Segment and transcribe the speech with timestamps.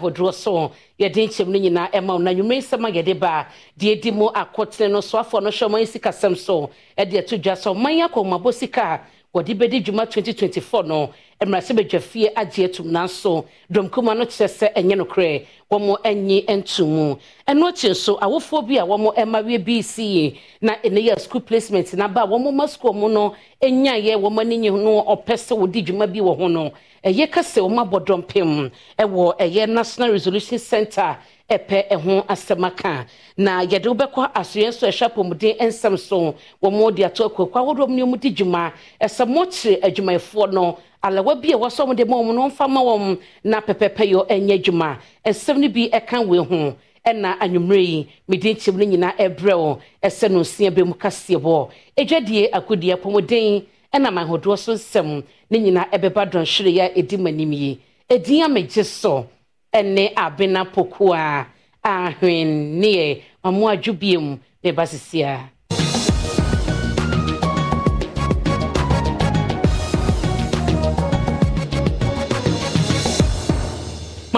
[0.00, 0.70] ahodoɔ so
[1.00, 2.18] yɛde nkyɛm no nyinaa ɛma wo.
[2.18, 5.86] Na nnwuma nsɛm a yɛde ba deɛ di mu akɔtene no soafoɔ no hwɛ ɔman
[5.86, 6.70] sikasɛm so.
[6.96, 9.00] Ɛde ato dwa sɛ ɔman akɔmmabɔ sika a
[9.34, 11.10] wɔde bɛdi dwuma 2024 no
[11.46, 15.46] mmerɛsɛ badwa fie agye atum nanso dɔmkuma no kyerɛ sɛ ɛnyɛ nokorɛ.
[15.70, 17.16] Wɔn anyi ntom mu.
[17.46, 21.86] Ɛno akyi nso awofoɔ bi a wɔn mmayewa bi si na ɛnɛ yɛ school placement
[21.94, 25.84] n'aba a wɔn ma school mu no nyaeɛ wɔn ani nye no ɔpɛ sɛ wɔdi
[25.86, 26.72] dwuma bi wɔ ho no.
[27.04, 33.06] Ɛyɛ kɛse wɔn abɔ dɔmpem ɛwɔ ɛyɛ national resolution center ɛpɛ ɛho asɛm aka.
[33.36, 36.34] Na yɛde wobɛkɔ asoɛ nso ɛhwɛ apɔmuden nsɛm so.
[36.62, 38.72] Wɔn de ato akuakɔ ahodoɔ mu ne wɔn di dwuma.
[39.00, 42.80] Ɛsɛ mɔkyerɛ adwumayɛfoɔ no alawa bi a wɔsɔ wɔn de ma wɔn no mfa ma
[42.82, 44.98] wɔn na pɛpɛpɛ yɛ ɛnyɛ adwuma.
[45.24, 46.76] Nsɛm no bi ɛka wei ho
[47.06, 51.36] ɛna anwummerɛ yi mede nkyɛm no nyinaa ɛbrɛ wo ɛsɛ no nsia bɛ mu kaseɛ
[51.40, 51.68] bɔ.
[51.96, 57.52] Adwadie agodie apɔmuden ɛna mahodoɔ so nsɛm ne nyinaa ɛbɛba dɔnhwere a ɛdi mu anim
[57.52, 57.80] yi.
[58.10, 59.26] Ɛdin a megye so
[59.72, 61.46] ɛne abena pokoa
[61.84, 65.50] ahwenneɛ ɔmo adwo biem bɛba sesia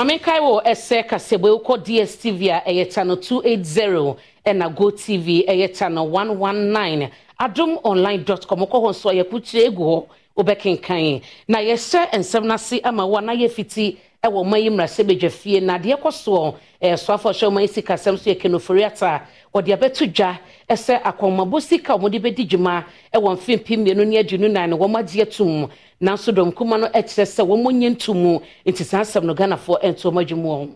[0.01, 5.77] maame kae wɔ ɛsɛ kasɛbɔ wokɔ dstv a ɛyɛ channel 280 ɛna go tv ɛyɛ
[5.77, 10.07] channel 119 adom online com kɔ hɔ nso a yɛkokyerɛ egu hɔ
[10.39, 15.31] wobɛkenkan na yɛhyɛ nsɛm no ase ama wo na yɛfiti ɛwɔ ɔma yi mmarahyɛ badwa
[15.31, 19.23] fie na adeɛ kɔ soɔ ɛsoafo hyɛ ɔma yi sikasɛm so yɛ kenofori ata
[19.55, 24.51] wɔde abɛto dwa ɛsɛ akɔmmabɔ sika a wɔde bɛdi dwuma ɛwɔ mfimpi mmienu ne aduonu
[24.51, 25.69] nan wɔn agye atum
[26.01, 30.23] nanso dɔmkuma no kyerɛ sɛ wɔn nyɛ ntom nti saa asɛm no ghanafoɔ ɛnto wɔn
[30.25, 30.69] adwuma wɔn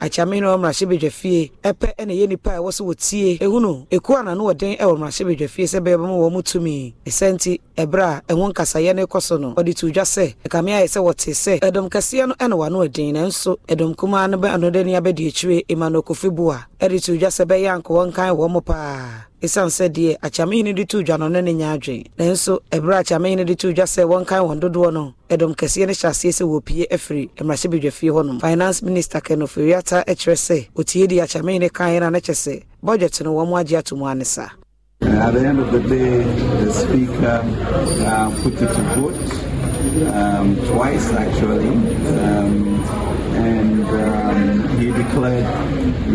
[0.00, 1.50] akyame no mmarahyɛ badwa fie.
[1.62, 5.24] Ɛpɛ ɛna ɛyɛ nipa a ɛwɔ so wɔtie ɛhunu ɛku ana no wɔden ɛwɔ mmarahyɛ
[5.26, 6.94] badwa fie sɛ bɛyɛ bɛma wɔ mu tumi.
[7.06, 10.70] Ɛsɛ nti ɛberɛ a ɛho nkasayɛ no kɔ so no ɔde to dwa sɛ ɛkame
[10.76, 14.52] ayɛ sɛ wɔte sɛ ɛdɔm kɛseɛ no ɛna wano ɛden nanso ɛdɔm kumaa no bɛ
[15.00, 19.25] abɛdi akyire emmanuel kofi boa ɛde to dwa sɛ bɛyɛ anka wɔnkan wɔ mo paa
[19.42, 22.06] ɛsiane sɛ deɛ akyamehene de to dwa no no ne nya adwen.
[22.18, 26.08] Nanso ɛberɛ akyamehene de to dwa sɛ wɔnkan wɔn dodoɔ no ɛdɔm kɛseɛ no hyɛ
[26.08, 28.40] aseɛ sɛ wɔpie afiri mmarahyɛ badwa fie hɔnom.
[28.40, 33.20] Finance minister ken ofori-atta kyerɛ sɛ ɔtie di akyamehene kaeɛ no na kyɛ sɛ budget
[33.24, 34.48] no wɔn agye ato ane saa
[35.02, 36.22] At the end of the day,
[36.64, 39.46] the Speaker uh, put it to vote
[40.14, 42.82] um, twice, actually, um,
[43.34, 45.44] and um, he declared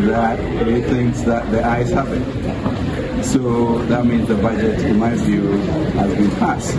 [0.10, 2.81] that he thinks that the ayes have it.
[3.24, 5.44] So that means the budget, in my view,
[5.98, 6.78] has been passed.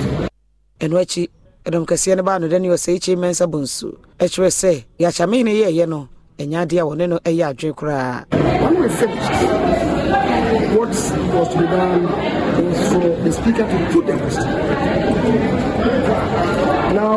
[0.81, 1.29] ɛno akyi
[1.65, 5.45] ɛdɔm kɛseɛ no baa no dɛ ne ɔsɛ ikyi mɛnsa bo nsu ɛkyerɛ sɛ yɛakyame
[5.45, 9.33] ne yɛɛyɛ no ɛnyɛ adeɛ a wɔne no ɛyɛ adwene koraa When we finished,
[10.75, 12.03] what was to be done
[12.67, 14.51] was for the speaker to put the question.
[16.99, 17.17] Now,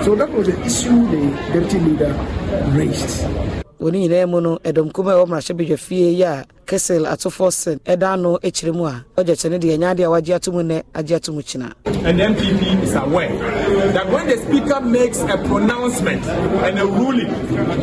[0.04, 1.22] So that was the issue the
[1.52, 2.12] deputy leader
[2.76, 3.26] raised.
[3.80, 7.78] wɔn nyinaa mu no ɛdɔm kumaa ɛwɔ mmarahyɛ badwa fie yi a kesel atofoɔ sen
[7.84, 10.62] ɛda ano akyire mu a ɔgya kyɛ no deɛ ɛnyɛ adeɛ a wagye ato mu
[10.62, 11.72] nnɛ agye ato mu kyina
[12.06, 13.36] and MPP is aware
[13.92, 17.28] that when the speaker makes a pronouncement and a ruling,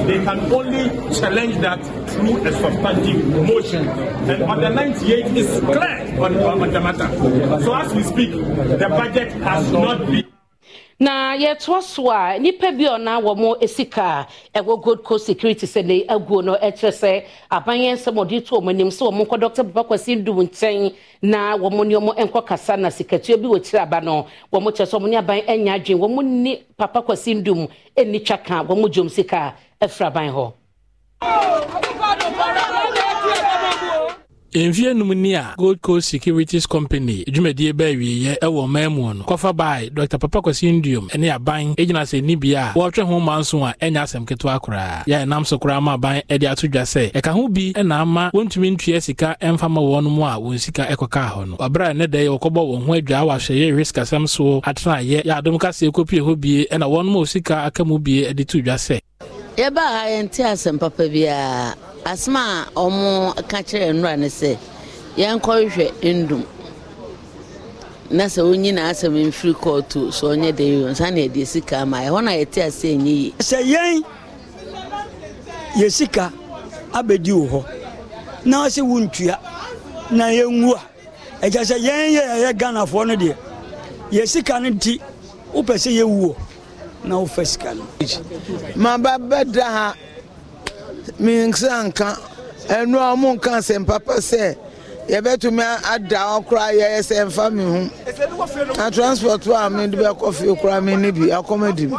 [0.07, 3.85] they can only challenge that through a substantive motion.
[3.85, 7.09] And the 98 is clear on, on the matter.
[7.65, 10.32] So as we speak, the budget has not been.
[11.03, 14.25] Na yɛtoa so a nnipa bi ɔna wɔ mo sika
[14.55, 18.55] a ɛwɔ gold coast security sɛ ne aguo no ɛkyerɛ sɛ aban nsɛm ɔde to
[18.55, 22.45] ɔmo anim sɛ wɔn nkɔ dr papa kwasi ndum nkyɛn na wɔn ne wɔn nkɔ
[22.45, 25.73] kasa na sikatua bi wɔ kyerɛ aba no wɔn kyerɛ sɛ wɔn ne aban anya
[25.77, 27.67] adwene wɔn ne papa kwasi ndum
[27.97, 30.53] ɛni twa ka wɔn dwom sika ɛfiri aban hɔ.
[34.55, 39.23] Mfie num ni a gold coast securities company dwumadie baa wieɛ ɛwɔ ɔman mu no
[39.23, 40.17] kɔfa bae dr.
[40.19, 43.73] Papa kwasi ndiom ne aban gyina sɛ nni bia a wɔretwɛ ho ma nso a
[43.81, 45.03] ɛnyɛ asɛm ketewa koraa.
[45.05, 48.29] Yɛ ɛnam so koraa ma aban de ato dwa sɛ ɛka ho bi na ama
[48.33, 51.55] wɔntumi ntua sika ɛmfa ma wɔn mu a wɔn sika ɛkɔkaa hɔ no.
[51.57, 55.33] Ɔberɛ a ne dɛ wɔkɔbɔ wɔn ho adwaa wɔ ahwɛyɛ risk asɛm so atenayɛ yɛ
[55.41, 58.61] adom kaseɛ kɔpie hɔ bie ɛna wɔn mu a sika aka mu bie de to
[58.61, 58.99] dwa sɛ.
[59.57, 64.57] Yɛbaa yɛnte asɛm papa biara asɛm a ɔmo ka kyerɛ nnura ne sɛ
[65.17, 66.43] yɛnkɔhwehwɛ ndum.
[68.11, 71.97] Na sɛ wonyina asɛm mfiri kɔɔto sɛ ɔnyɛ den yi nsa na yɛde sika ama
[71.97, 73.33] ɛhɔ na yɛte ase ɛnyɛ yie.
[73.39, 74.03] Sɛ yɛn
[75.77, 76.31] yɛ sika
[76.93, 77.65] abɛdi wɔ hɔ
[78.45, 79.39] na sɛ wontua
[80.11, 80.73] na yɛnwu
[81.41, 83.35] a ɛkyɛ sɛ yɛn yɛ yɛyɛ ghanafoɔ no deɛ
[84.11, 84.99] yɛ sika no nti
[85.53, 86.35] wopɛ sɛ yɛwuo
[87.05, 87.83] na wofa sika no.
[88.75, 89.93] Maba bɛda ha
[91.19, 92.17] mensa nka
[92.67, 94.55] ɛno a ɔmo nka asɛmpapa sɛ
[95.09, 98.75] yɛbɛtumi ada hɔ koraa yɛyɛ sɛ mfa me ho.
[98.77, 101.97] Na transport a mede bɛkɔ fie koraa me ne bi akɔmadi m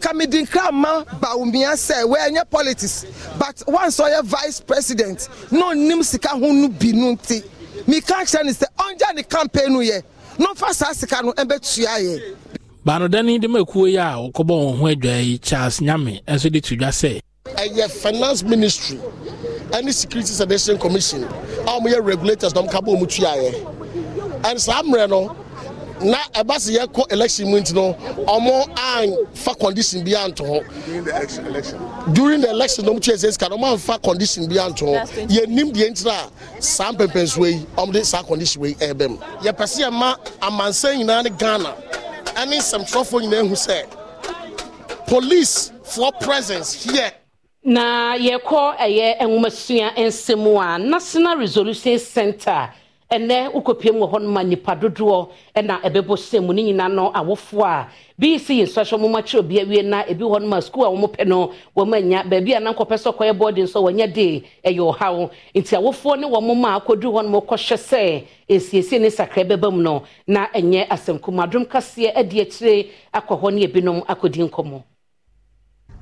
[0.00, 3.04] ka mede nkra ma baomia sɛ wɔɛnyɛ politics
[3.38, 7.42] but once ɔyɛ vice president na ɔnim sika ho no bi no nti
[7.86, 10.02] meka kyerɛ ne sɛ ɔngya ne campaign no yɛ.
[10.38, 12.34] Na ɔmfa saa sika no ɛbɛtua yɛ.
[12.84, 16.60] Baanodani de ma kuo yi a wɔkɔbɔ wɔn ho adwa yi charles nyame nso de
[16.60, 17.20] to dwa sɛ
[17.54, 18.98] ɛyɛ finance ministry
[19.70, 24.58] ɛne security sedition commission a wɔn yɛ regulators na wɔn ka bɔ wɔn tuaeɛ ɛn
[24.60, 25.36] saa mmerɛ no
[26.02, 27.94] na ɛba sɛ yɛkɔ election mu nti no
[28.24, 33.56] wɔn anfa condition bi anto hɔ during the election na wɔn tua sɛ sika na
[33.56, 36.28] wɔn anfa condition bi anto hɔ yɛnim deɛ ntina
[36.58, 41.22] a saa mpɛmpɛnsoɔ yi wɔn de saa condition wei ɛɛbɛm yɛpɛ sɛ yɛma amansan nyinaa
[41.24, 41.74] ne ghana
[42.36, 43.84] ɛne nsɛmtwerɛfoɔ nyinaa ehu sɛ
[45.06, 47.10] police for presence here
[47.66, 52.70] na yɛkɔ ɛyɛ nwomasua nsɛm a national resolution center
[53.10, 57.10] ɛnɛ wokɔpie mu wɔ hɔ noma nipa dodoɔ ɛna ɛbɛbɔ hyɛ mu ne nyinaa no
[57.10, 60.84] awofoɔ a bi si yɛ nsɔhwɛ mo makyerɛ obi awie na ebi wɔ noma sukuu
[60.86, 62.22] a wɔn pɛ no wɔn anya.
[62.22, 65.30] Baabi a nankɔpɛ sɛ ɔkɔyɛ boarding so wɔnyɛ de ɛyɛ ɔhaw.
[65.56, 69.82] Nti awofoɔ ne wɔn ma akɔdu hɔ nom kɔhwɛ sɛ esiesie ne sakra bɛba mu
[69.82, 71.18] no na ɛnyɛ asɛm.
[71.18, 74.82] Kumadum kaseɛ ɛde akyire akɔ hɔ ne ebinom akɔdi nkɔmɔ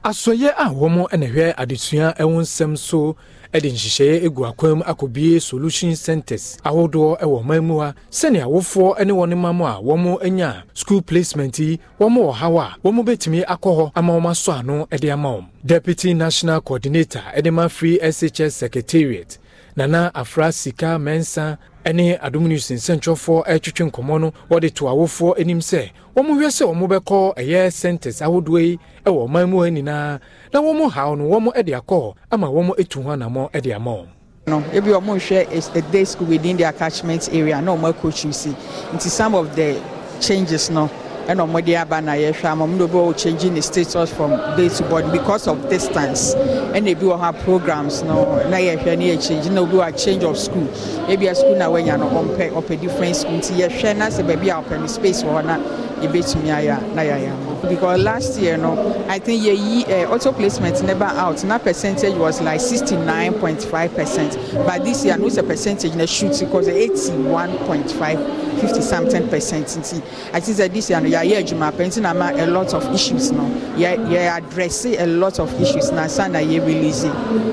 [0.04, 3.16] asɔyɛ a wɔn na hwɛ adesua ɛho nsɛm so
[3.52, 9.12] de nhyehyɛeɛ egu akwan akɔbie solution centres ahodoɔ wɔ ɔman mu ha sɛnea awofoɔ ne
[9.14, 13.92] wɔn mam a wɔn school placement yi wɔn wɔ haw a wɔn bɛtumi akɔ hɔ
[13.96, 15.46] ama wɔn ano de ama wɔn.
[15.64, 19.38] Deputy national coordinator de ma free shs secretariat
[19.76, 21.56] nana afra sika mɛnsa
[21.92, 26.64] ne adom news nsɛntwerɛfoɔ retwetwe nkɔmmɔ no wɔde to awofoɔ anim sɛ wɔn hwɛ sɛ
[26.70, 30.20] wɔn bɛkɔ ɛyɛ centres ahodoɔ yi wɔ ɔman mu ha nyinaa
[30.52, 34.06] na wɔn haw no wɔn de akɔ ama wɔn etu ho anammɔ de ama wɔn.
[34.46, 38.54] no ebi ɔmo nhwɛ a day school within their catchment area na ɔmo akɔ tuusi
[38.94, 39.76] nti some of the
[40.20, 40.88] changes no
[41.28, 44.30] ɛna ɔmo de aba na yɛhwɛ ama ɔmo de obi wɔ changing the status from
[44.56, 46.34] day to board because of distance.
[46.74, 50.22] Ɛna ebi wɔ ha programs no na yɛhwɛ ne yɛ change na obi wɔ change
[50.24, 50.66] of school.
[51.08, 53.38] Ebi a school na wɔanya no ɔmpɛ ɔpɛ different school.
[53.38, 55.58] Nti yɛhwɛ na sɛ baabi a ɔpɛ no space wɔ hɔ na
[56.02, 58.72] yɛbɛtumi ayɛ na yɛayɛ ama because last year no
[59.08, 61.42] i think yɛyi uh, auto placement never out.
[61.44, 64.38] Na percentage was like sixty nine point five percent.
[64.66, 68.18] But this year no sɛ percentage na shoot because eighty one point five
[68.60, 70.02] fifty something percent nti
[70.32, 73.42] i think say this year no yɛayɛ adwuma pɛ nti a lot of issues no.
[73.76, 77.04] Yɛ yɛ address a lot of issues na sa na yɛ release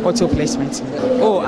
[0.06, 0.81] auto placement.
[1.22, 1.42] Oh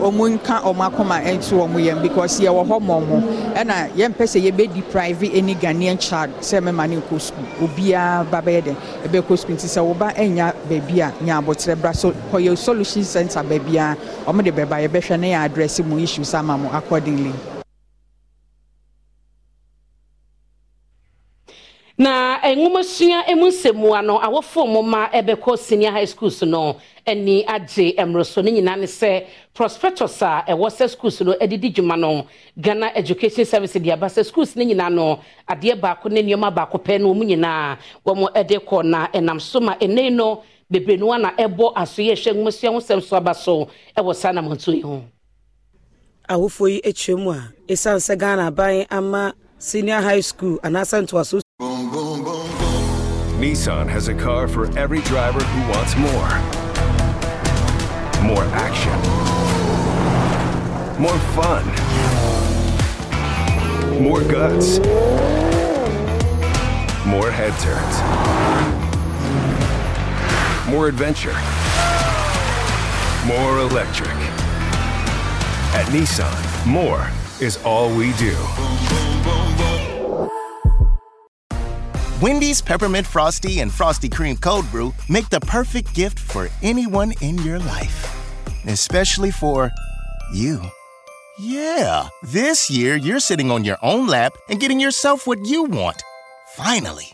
[0.00, 3.16] ɔmo nka ɔmo akoma ɛnto ɔmo yɛm because yɛwɔ hɔ ma ɔmo
[3.54, 8.40] ɛna yɛmpɛ sɛ yɛbɛ deprive any ghanaian child sɛ mɛma ne nkɔ school obiara ba
[8.42, 8.72] bɛyɛ dɛ
[9.06, 13.42] ɛbɛkɔ school nti sɛ woba ɛnya baabi a nya abɔkyerɛ bra so kɔyɛ solution center
[13.42, 13.96] baabi a
[14.26, 17.32] ɔmo de bɛba yɛbɛhwɛ ne yɛ address mu issues ama mo accordingly.
[22.00, 26.76] Na nwomasua mu nsɛmua no awofo mu ma ɛbɛkɔ senior high schools no
[27.06, 31.98] ani agye mmoroso no nyinaa ne sɛ prospectus a ɛwɔ sɛ schools no adidi dwuma
[32.00, 32.26] no
[32.58, 36.78] ghana education service de aba sɛ schools no nyinaa no adeɛ baako ne nneɛma baako
[36.82, 37.76] pɛ no wɔn nyinaa
[38.06, 40.42] wɔn de kɔ na ɛnam so ma ɛnɛ no
[40.72, 44.72] bebree no na ɛbɔ asoyɛ ɛhwɛ nwomasua ho sɛm so aba so ɛwɔ saa namanto
[44.74, 45.02] yi ho.
[46.30, 51.42] awofoɔ yi akyerɛ mu a ɛsiane sɛ ghana aban ama senior high school anaasɛ ntoaso
[53.40, 56.28] Nissan has a car for every driver who wants more.
[58.22, 58.92] More action.
[61.00, 61.64] More fun.
[64.02, 64.78] More guts.
[67.06, 67.96] More head turns.
[70.70, 71.32] More adventure.
[73.26, 74.18] More electric.
[75.72, 77.08] At Nissan, more
[77.40, 78.36] is all we do.
[82.20, 87.38] Wendy's Peppermint Frosty and Frosty Cream Cold Brew make the perfect gift for anyone in
[87.38, 88.14] your life,
[88.66, 89.70] especially for
[90.34, 90.60] you.
[91.38, 96.02] Yeah, this year you're sitting on your own lap and getting yourself what you want.
[96.56, 97.10] Finally.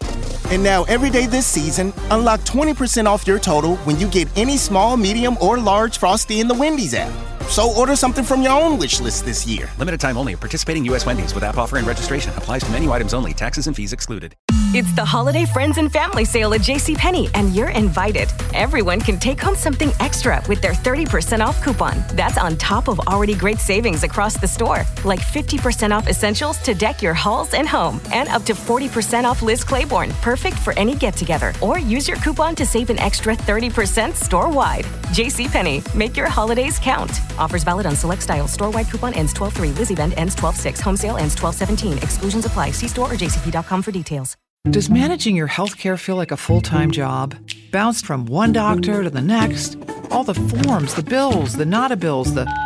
[0.50, 4.56] And now, every day this season, unlock 20% off your total when you get any
[4.56, 7.12] small, medium, or large Frosty in the Wendy's app.
[7.48, 9.70] So order something from your own wish list this year.
[9.78, 10.34] Limited time only.
[10.34, 11.06] Participating U.S.
[11.06, 13.32] Wendy's with app offer and registration applies to menu items only.
[13.32, 14.34] Taxes and fees excluded.
[14.74, 18.28] It's the holiday friends and family sale at JCPenney, and you're invited.
[18.52, 22.02] Everyone can take home something extra with their 30% off coupon.
[22.14, 26.74] That's on top of already great savings across the store, like 50% off essentials to
[26.74, 30.96] deck your halls and home, and up to 40% off Liz Claiborne, perfect for any
[30.96, 31.52] get together.
[31.62, 34.84] Or use your coupon to save an extra 30% store wide.
[35.14, 37.12] JCPenney, make your holidays count.
[37.38, 38.52] Offers valid on select styles.
[38.52, 39.68] Store wide coupon ends 12 3.
[39.72, 40.80] Liz event ends 12 6.
[40.80, 41.98] Home sale ends 12 17.
[41.98, 42.72] Exclusions apply.
[42.72, 44.36] See store or jcp.com for details.
[44.70, 47.36] Does managing your healthcare feel like a full time job?
[47.70, 49.78] Bounced from one doctor to the next?
[50.10, 52.65] All the forms, the bills, the nada bills, the.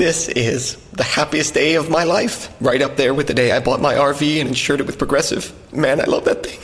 [0.00, 2.48] this is the happiest day of my life.
[2.58, 5.52] Right up there with the day I bought my RV and insured it with Progressive.
[5.74, 6.58] Man, I love that thing.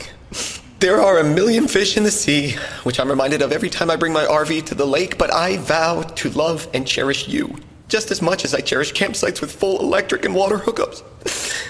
[0.79, 3.95] There are a million fish in the sea, which I'm reminded of every time I
[3.95, 7.55] bring my RV to the lake, but I vow to love and cherish you
[7.89, 11.03] just as much as I cherish campsites with full electric and water hookups.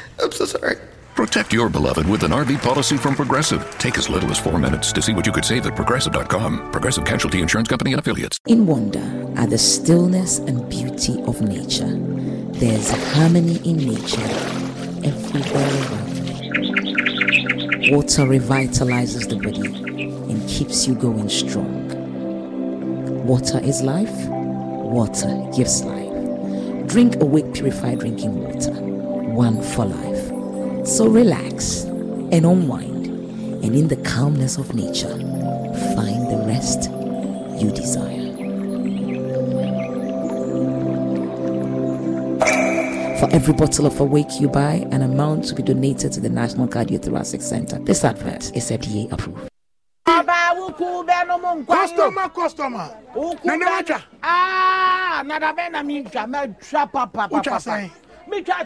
[0.24, 0.78] I'm so sorry.
[1.18, 3.68] Protect your beloved with an RV policy from Progressive.
[3.80, 6.72] Take as little as four minutes to see what you could save at progressive.com.
[6.72, 8.38] Progressive Casualty Insurance Company and Affiliates.
[8.46, 9.02] In wonder
[9.36, 11.90] at the stillness and beauty of nature,
[12.60, 14.22] there's harmony in nature
[15.04, 16.18] everywhere around.
[17.90, 21.88] Water revitalizes the body and keeps you going strong.
[23.26, 24.16] Water is life.
[24.28, 26.88] Water gives life.
[26.88, 28.74] Drink Awake Purified Drinking Water.
[29.34, 30.17] One for life.
[30.88, 33.08] So relax and unwind,
[33.64, 35.10] and in the calmness of nature,
[35.96, 36.90] find the rest
[37.62, 38.16] you desire.
[43.20, 46.68] For every bottle of Awake you buy, an amount to be donated to the National
[46.70, 47.80] Cardiothoracic Center.
[47.80, 49.50] This advert is FDA approved.
[51.68, 52.90] customer customer
[53.44, 57.60] nana waja Ah, nada bɛn na mi twa mɛ twa papa Wotwa papa.
[57.60, 57.92] sɛn?
[58.30, 58.64] Mi twa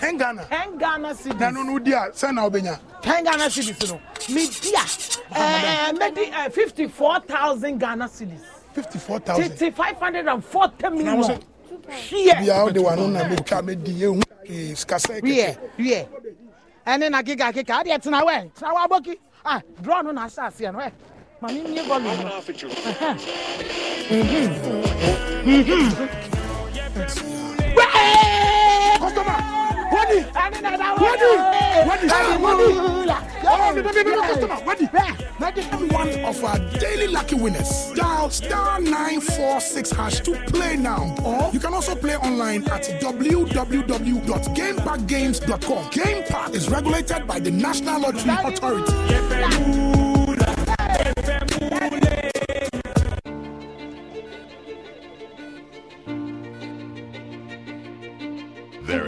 [0.00, 0.44] ten Ghana.
[0.48, 1.38] ten ghana cedis.
[1.40, 4.00] na no no di a sɛn na wobɛnya Ten Ghana cedis no.
[4.34, 4.84] Mi di a.
[5.34, 8.40] Ɛɛ mɛ di fifty four thousand Ghana cedis.
[8.74, 11.22] fifty four thousand Titi five hundred and forty million.
[11.22, 11.38] sɛ
[12.08, 12.40] Hwɛ.
[12.40, 16.06] bia wode wa no na metwa medi ehu ee sikasɛ Hwɛ hwɛ.
[16.86, 19.18] Ɛne na kika kika adeɛ tena wɛ tena wɔ aboki.
[19.44, 20.90] Ah draw no na ahyɛ aseɛ no ɛ.
[21.42, 21.94] Maame mi nye no.
[25.40, 26.20] Mhm.
[29.00, 29.38] Customer,
[30.10, 30.26] wadi,
[30.98, 31.30] wadi,
[31.88, 32.64] wadi, ah, wadi.
[33.42, 33.72] Oh,
[34.66, 34.86] wadi.
[35.40, 37.92] Wadi, one of our daily lucky winners.
[37.94, 41.14] Dial star nine four six hash to play now.
[41.24, 45.90] Or you can also play online at www.gamepackgames.com.
[45.90, 49.89] Game Park is regulated by the National Lottery Authority.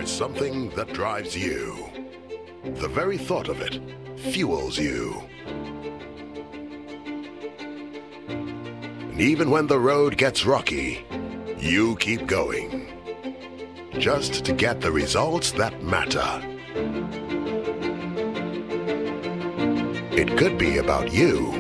[0.03, 1.89] Is something that drives you.
[2.65, 3.81] The very thought of it
[4.19, 5.23] fuels you.
[8.29, 11.07] And even when the road gets rocky,
[11.57, 12.89] you keep going.
[13.93, 16.31] Just to get the results that matter.
[20.11, 21.53] It could be about you.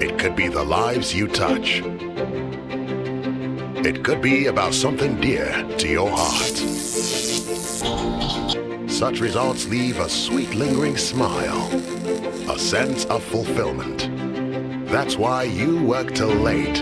[0.00, 1.82] It could be the lives you touch.
[3.84, 6.56] It could be about something dear to your heart.
[8.90, 11.70] Such results leave a sweet lingering smile,
[12.50, 14.08] a sense of fulfillment.
[14.88, 16.78] That's why you work till late,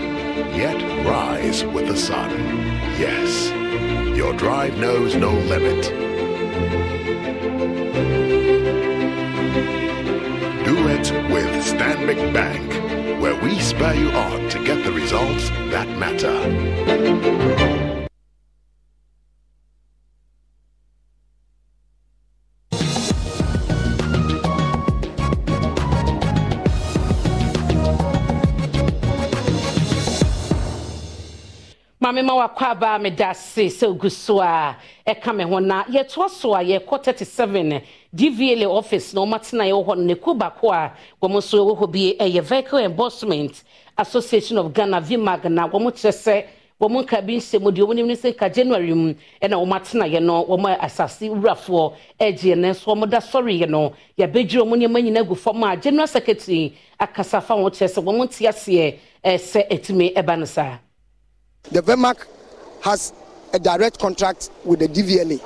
[0.54, 2.30] yet rise with the sun.
[2.98, 3.50] Yes,
[4.16, 5.82] your drive knows no limit.
[10.64, 12.83] Do it with Stanbic Bank,
[13.24, 16.36] where we spur you on to get the results that matter.
[32.04, 34.76] maame ma wakɔ aba meda ase sɛ ogu so a
[35.06, 37.80] ɛka me ho na yɛtoa so a yɛkɔ 37
[38.14, 41.90] dvla office na ɔmatena yɛwɔ hɔ no ne ku baako a wɔn nso wɔ hɔ
[41.92, 43.62] bi ɛyɛ vehicle enforcement
[43.98, 46.44] association of ghana vmag na wɔn kyerɛ sɛ
[46.80, 50.22] wɔn nka bi nsɛm deɛ wɔn nim ne sɛ nka january mu ɛna wɔn atenaeɛ
[50.22, 55.22] no wɔn asase wurafoɔ ɛgyeɛ no nso wɔn da sɔreeɛ no yɛabɛdwiri wɔn nneɛma nyinaa
[55.24, 60.14] agu fam a general secretary akasa fa wɔn kyerɛ sɛ wɔn te aseɛ ɛsɛ ɛtumi
[60.14, 60.78] ɛba no saa.
[61.72, 62.16] the vemac
[62.80, 63.12] has
[63.52, 65.40] a direct contract with the dvla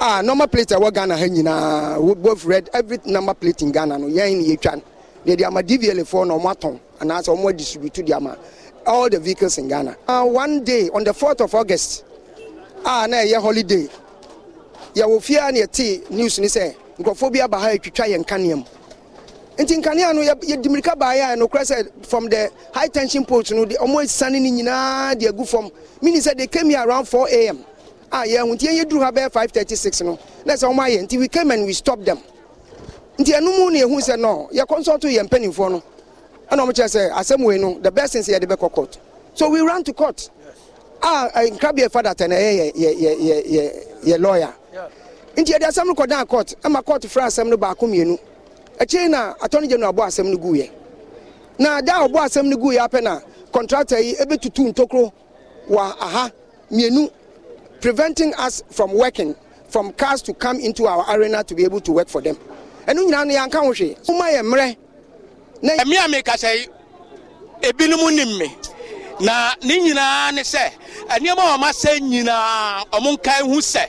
[0.00, 2.22] ah number plate ɛwɔ ghana ha nyinaa.
[2.22, 4.06] Both read every number plate in ghana no.
[4.06, 4.82] Yɛn ni yɛtwa no.
[5.26, 8.36] Deɛ de ama dvla foɔ na wɔn atɔn anaasɛ wɔn adistribute de ama
[8.86, 9.96] all the vehicles in ghana.
[10.06, 12.04] Uh, one day on the fourth of august
[12.84, 13.88] ah na ɛyɛ holiday.
[14.94, 18.56] Yɛwɔ fie a na yɛte news ni sɛ nkurɔfoɔ bi aba ha atwitwa yɛn kanea
[18.56, 18.64] mu.
[19.58, 23.64] Nti nkanea no yɛdi mirika baeɛ a nokorɛ sɛ from the high tension post no
[23.64, 25.70] ɔmo asane no nyinaa de agu fam.
[26.02, 27.64] Mini sɛ they came here around 4 am
[28.12, 31.28] a yɛhu nti yɛnyɛ duru ha bɛyɛ 536 no na sɛ ɔmo ayɛ nti we
[31.28, 32.18] came and we stopped them.
[33.18, 35.82] Nti ɛno mu na yɛhu sɛ no yɛ consult yɛ mpanimfoɔ no
[36.50, 38.98] ɛna ɔmo kyerɛ sɛ asɛm wei no the best thing sɛ yɛde bɛkɔ court.
[39.34, 40.30] So we ran to court.
[41.02, 42.72] A nkrabea fada tɛ na ɛyɛ
[44.04, 44.52] yɛ lawyer.
[45.36, 48.18] Nti yɛde asɛm no kɔdan court ɛma court fra asɛm no baako mmienu.
[48.78, 50.70] Akyire na attorney general abɔ asɛm no guiɛ.
[51.58, 53.20] Na da ɔbɔ asɛm no guiɛ apɛ na
[53.52, 55.12] contractor yi ɛbɛtutu ntokuro
[55.68, 56.30] wɔ aha
[56.70, 57.10] mmienu
[57.80, 59.34] preventing us from working
[59.68, 62.36] from cars to come into our arena to be able to work for them.
[62.86, 63.96] Ɛno nyinaa no yɛanka ho hwee.
[64.06, 64.76] Woma yɛ mmerɛ.
[65.62, 66.68] Ɛme a mekasa yi
[67.62, 68.56] ebinom nim me
[69.20, 70.70] na ne nyinaa ne sɛ
[71.08, 73.86] nneɛma a ɔma sɛ nyinaa ɔmo nkae hu sɛ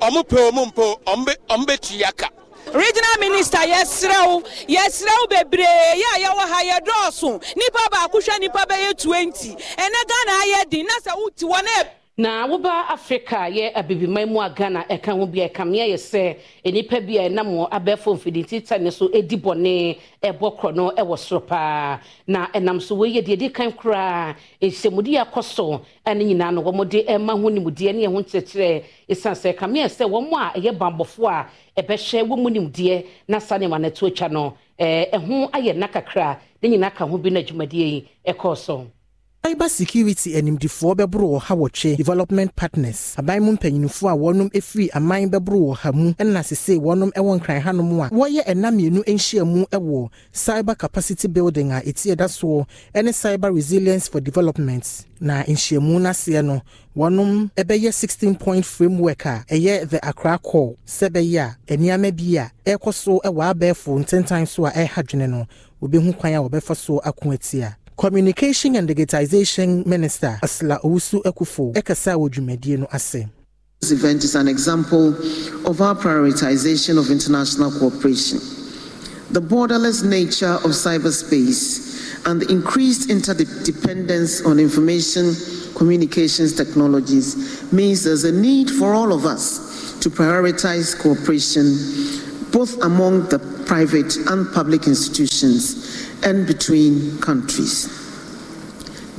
[0.00, 2.28] ɔmo pɛ ɔmo mpo ɔmo bɛtu yaka.
[2.72, 5.64] Regional minister yɛserɛw yɛserɛw bebree.
[5.64, 7.56] Yɛ a yɛwɔ ha yɛdɔɔso.
[7.56, 10.86] Nipa baako hwɛ nipa bɛyɛ 20 ɛnɛ ghana ayɛ den.
[10.86, 15.24] Na sɛ wote wɔ ne na woba africa yɛ abibiman mu a ghana ɛka ho
[15.26, 19.96] bi a ɛkamea yɛ sɛ nnipa bi a ɛnam abɛɛfo mfidintita ne so ɛdi bɔne
[20.22, 22.00] ɛbɔ korɔ no ɛwɔ soro paa.
[22.26, 24.34] Na ɛnam so wɔyɛ deɛ ɛdi kan koraa.
[24.60, 28.82] Nhyɛmudi akɔ so ɛne nyinaa no wɔmde ɛma ho nimdeɛ ne ɛho nkyerɛkyerɛ.
[29.08, 31.46] Ɛsiane sɛ kamea sɛ wɔn a ɛyɛ bambɔfoɔ a
[31.82, 36.40] ɛbɛhyɛ wɔn mu nimdeɛ na saa nneɛma no ɛto atwa no ɛho ayɛ nna kakra.
[36.60, 38.88] Ne nyinaa ka ho bi no adwumadeɛ yi ɛkɔɔ so.
[39.44, 43.14] Cyber security animdifoɔ bɛboro wɔ ha wɔtwe development partners.
[43.16, 47.38] Aban mu mpanyinfoɔ a wɔnom efiri aman bɛboro wɔ ha mu ɛna sese wɔnom ɛwɔ
[47.40, 52.66] nkran hanom a wɔyɛ ɛna mmienu nhyiamu ɛwɔ cyber capacity building a eti ɛda soɔ
[52.94, 55.04] ɛne cyber resilience for development.
[55.20, 56.60] Na nhyiamu n'aseɛ no
[56.96, 60.76] wɔnom ɛbɛyɛ sixteen point framework a ɛyɛ the accra call.
[60.86, 65.30] Sɛ bɛyɛ a nneɛma bi a ɛrekɔ so ɛwɔ abɛɛfo ntentan so a ɛreha dwene
[65.30, 65.46] no
[65.80, 71.74] obehu kwan a wɔbɛfa so ako atia communication and digitization minister ursula owusu-ekuful
[72.78, 73.26] no ase
[73.80, 75.08] This event is an example
[75.66, 78.38] of our prioritization of international cooperation.
[79.30, 85.34] The borderless nature of cyberspace and the increased interdependence on information
[85.76, 91.66] communications technologies means there's a need for all of us to prioritize cooperation
[92.50, 97.88] both among the private and public institutions and between countries.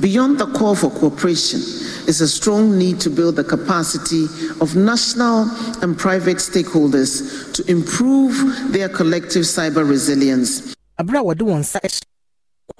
[0.00, 1.60] Beyond the call for cooperation
[2.08, 4.24] is a strong need to build the capacity
[4.60, 5.42] of national
[5.82, 8.34] and private stakeholders to improve
[8.72, 10.74] their collective cyber resilience.
[10.98, 11.80] abere a wɔde wɔn nsa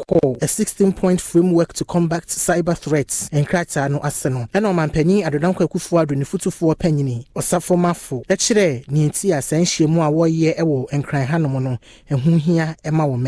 [0.08, 5.24] call a 16 point framework to combat cyber threats nkrataa no ase no ɛna ɔmanpanyin
[5.26, 10.10] addo dankwa akufo-addo ne fotofoɔ panyini ɔsafo mafo ɛkyerɛ nea nti a saa nhyiamu a
[10.10, 11.78] wɔreyɛ wɔ nkran hanom no
[12.10, 13.18] ɛho hia ma wɔ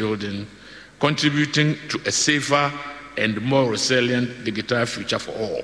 [0.00, 0.46] building,
[0.98, 2.72] contributing to a safer
[3.18, 5.62] and more resilient digital future for all.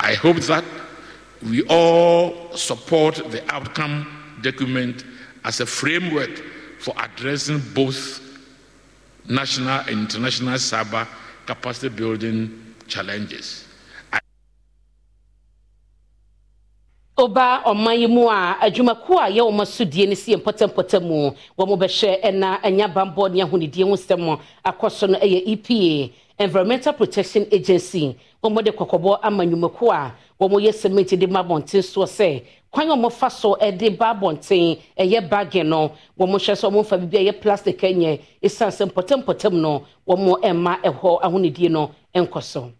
[0.00, 0.64] I hope that
[1.48, 4.06] we all support the outcome
[4.42, 5.04] document
[5.44, 6.42] as a framework
[6.80, 8.20] for addressing both
[9.28, 11.06] national and international cyber
[11.46, 13.61] capacity building challenges.
[17.22, 21.78] Ɔba ɔman yi mu a adwumakuo a yɛ wɔn asodie no si mpɔtɛmpɔtɛ mu wɔn
[21.78, 27.46] bɛhyɛ ɛna ɛnya bambɔ ne ahonidie ho nsɛm akɔ so no yɛ epa environmental protection
[27.52, 32.42] agency wɔn de kɔkɔbɔ ama nnwumakuo a wɔn yɛ cement de ma abɔnten soɔ sɛ
[32.72, 36.96] kwan a wɔfa so de ba abɔnten ɛyɛ baage no wɔn hyɛ sɛ wɔn fa
[36.98, 42.72] biribi ɛyɛ plastic nyɛ esiane sɛ mpɔtɛmpɔtɛm no wɔn mma ɛhɔ ahonidie no nkɔ so.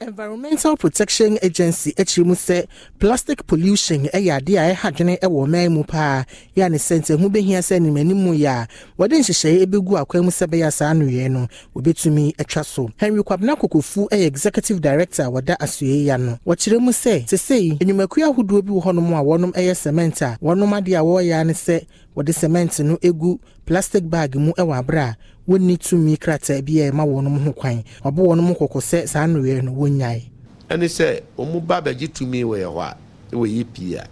[0.00, 2.64] Environmental protection agency akyiri mu sɛ
[2.98, 6.24] plastic pollution yɛ adeɛ a ɛha dwene wɔ ɔman mu paa.
[6.56, 10.24] Yɛ ne sɛ nti ɛho bɛhia sɛ animanim mu yɛ a wɔde nhyehyɛeɛ bɛgu akwan
[10.24, 12.90] mu sɛ bɛyɛ saa anoyɛ no wɔbɛtumi atwa so.
[12.96, 17.78] Henry kwabena kokofu yɛ executive director a wɔda asoɛ ya no wɔkyerɛ mu sɛ sesei
[17.78, 21.52] nnwumakuo ahodoɔ bi wɔ hɔnom a wɔnom yɛ cement a wɔnom adeɛ a wɔreyɛ ne
[21.52, 21.84] sɛ
[22.20, 25.16] wɔde cement no egu plastic bag mu wɔ abere a
[25.48, 27.82] wɔnni tumi krataa bi a ɛma wɔn ho kwan.
[28.04, 30.22] Ɔbɔ wɔn kɔkɔ sɛ saa nnɔyɛ no wɔnyae.
[30.68, 32.96] ɛne sɛ wɔn ba bɛgye tumi wɔ yɛ hɔ a
[33.32, 34.06] ɛwɔ yɛ pii a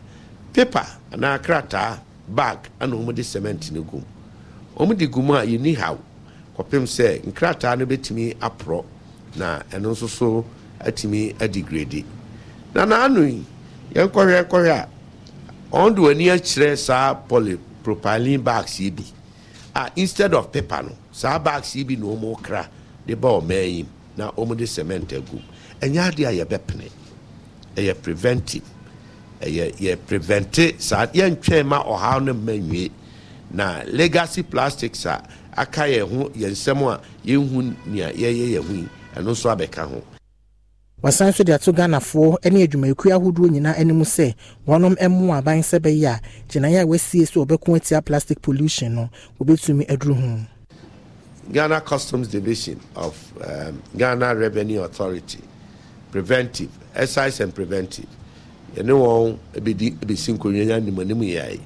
[0.54, 4.02] paper anaa krataa bag ɛna wɔn de cement no gum
[4.78, 5.98] wɔn de gum a yɛni haw.
[6.56, 8.84] Kɔpem sɛ nkrataa no bɛtumi aporɔ
[9.36, 10.44] na ɛno nso so
[10.80, 12.04] atumi adigrade
[12.74, 13.44] na n'ano yi
[13.94, 14.88] yɛnkɔhwɛ nkɔhwɛ a
[15.76, 17.14] wɔn de wɔn ani akyerɛ saa
[17.94, 19.04] polypropylene bags yi bi.
[19.74, 22.66] A instead of paper no saa bags yi bi na wɔn kra
[23.06, 25.40] de ba ɔman yi na wɔn de cement agu
[25.80, 26.90] ɛnyɛ adeɛ a yɛbɛpene.
[27.76, 28.62] Ɛyɛ preventive.
[29.40, 32.90] Ɛyɛ yɛ prevente saa yɛntwɛn ma ɔhaw no mma nwie.
[33.50, 35.22] Na legacy plastics a
[35.56, 39.88] aka yɛn ho yɛn nsɛm a yɛnhu nea yɛyɛ yɛn ho yi ɛno nso abɛka
[39.88, 40.02] ho.
[41.02, 44.34] Wasan nso de ato ghanafoɔ ne adwumayɛkuo ahodoɔ nyinaa anim sɛ
[44.66, 49.08] wɔnom mmoa aban sɛ bɛyɛ a gyinaeɛ a wasie sɛ wɔbɛko atia plastic pollution no
[49.40, 50.38] wɔbɛtumi aduru ho.
[51.52, 53.14] Ghana customs division of
[53.46, 55.38] um, ghana revenue authority
[56.10, 58.08] preventive excise and preventive.
[58.74, 61.60] Yɛne wɔn bɛdi bɛsi nkonnwa nya animanim yɛe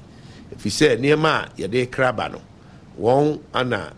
[0.55, 2.41] ɛfiri sɛ nneɛma a yɛde kraba no
[3.01, 3.93] wɔn ana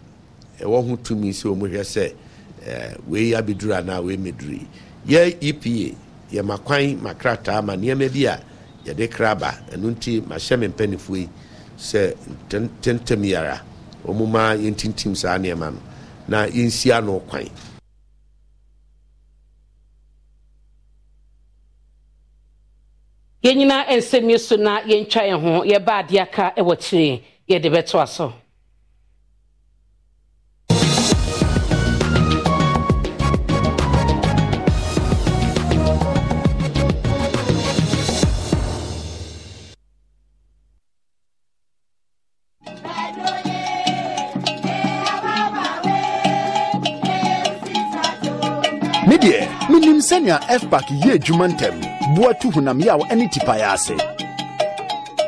[0.62, 2.13] ɛwɔ ho tumi sɛ wɔn hwɛ sɛ
[2.65, 4.65] ɛɛ wei abɛduru anaa wei mɛduru
[5.07, 5.95] yɛ epa
[6.31, 8.39] yɛma kwan ma krataa ma nneɛma bi a
[8.85, 9.51] yɛde kraba.
[9.71, 11.29] Ɛno nti mahyɛ me mpanimfoɔ yi
[11.77, 12.15] sɛ
[12.49, 13.61] ntɛntɛm yara
[14.05, 15.79] wɔn ma yɛntintim saa nneɛma no.
[16.27, 17.49] Na yɛnsi ano kwan.
[23.43, 25.63] Yɛn nsɛm yi so na yɛntwa yɛn ho.
[25.63, 28.33] Yɛba adeɛ aka wɔ kyire yɛde bɛtoa so.
[50.25, 51.75] Sɛnea fpak yɛ adwuma ntɛm
[52.15, 53.93] boa tu honam yaw ne tipaeɛ ase.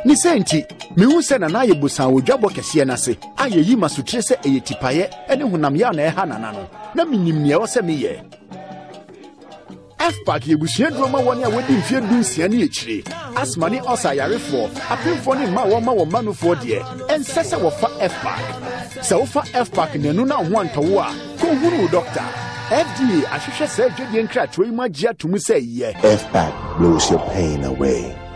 [0.05, 3.15] Ne sɛ nti mehu sɛ nana ayɛ bosan wɔ dwabɔ kɛseɛ no ase.
[3.37, 6.67] A yɛyi ma sotire sɛ ɛyɛ tipaeɛ ne honam yaw na ɛha nana no.
[6.95, 8.23] Na menim nea ɛwɔ sɛ meyɛ.
[10.07, 13.03] Fpak yɛbusua duro ma wɔne a wɔdi mfeɛ du nsia ne akyire.
[13.35, 17.89] Asma ne ɔsa ayarefoɔ apemfoɔ ne mma a wɔma wɔn manofoɔ deɛ ɛnsɛ sɛ wɔfa
[18.09, 18.39] fpak
[19.03, 23.85] sɛ wofa fpak nanu na wo ho antɔwo a kɔhunu wo dɔkta fda ahwehwɛ saa
[23.87, 28.26] adwadeɛ nkratoɔ yi mu agye ato mu sɛ yɛ FPAC blows your pain away.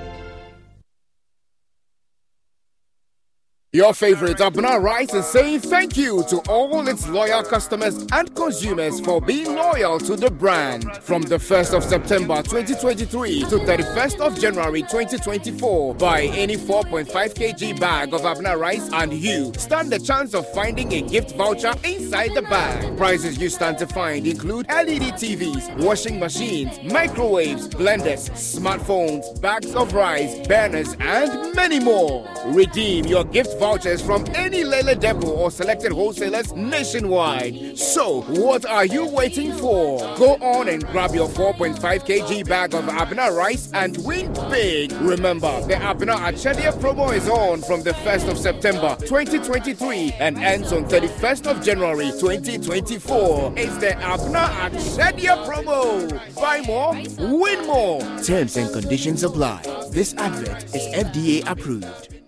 [3.73, 8.99] Your favorite Abna Rice is saying thank you to all its loyal customers and consumers
[8.99, 10.83] for being loyal to the brand.
[10.97, 17.79] From the 1st of September 2023 to 31st of January 2024, buy any 4.5 kg
[17.79, 22.33] bag of Abna Rice and you stand the chance of finding a gift voucher inside
[22.35, 22.97] the bag.
[22.97, 29.93] Prizes you stand to find include LED TVs, washing machines, microwaves, blenders, smartphones, bags of
[29.93, 32.27] rice, banners, and many more.
[32.47, 37.77] Redeem your gift vouchers from any Lele depot or selected wholesalers nationwide.
[37.77, 39.99] So, what are you waiting for?
[40.17, 44.91] Go on and grab your 4.5 kg bag of Abna rice and win big.
[44.93, 50.73] Remember, the Abna Achedia promo is on from the 1st of September 2023 and ends
[50.73, 53.53] on 31st of January 2024.
[53.57, 56.09] It's the Abna Achedia promo.
[56.35, 56.93] Buy more,
[57.29, 58.01] win more.
[58.23, 59.61] Terms and conditions apply.
[59.91, 62.20] This advert is FDA approved.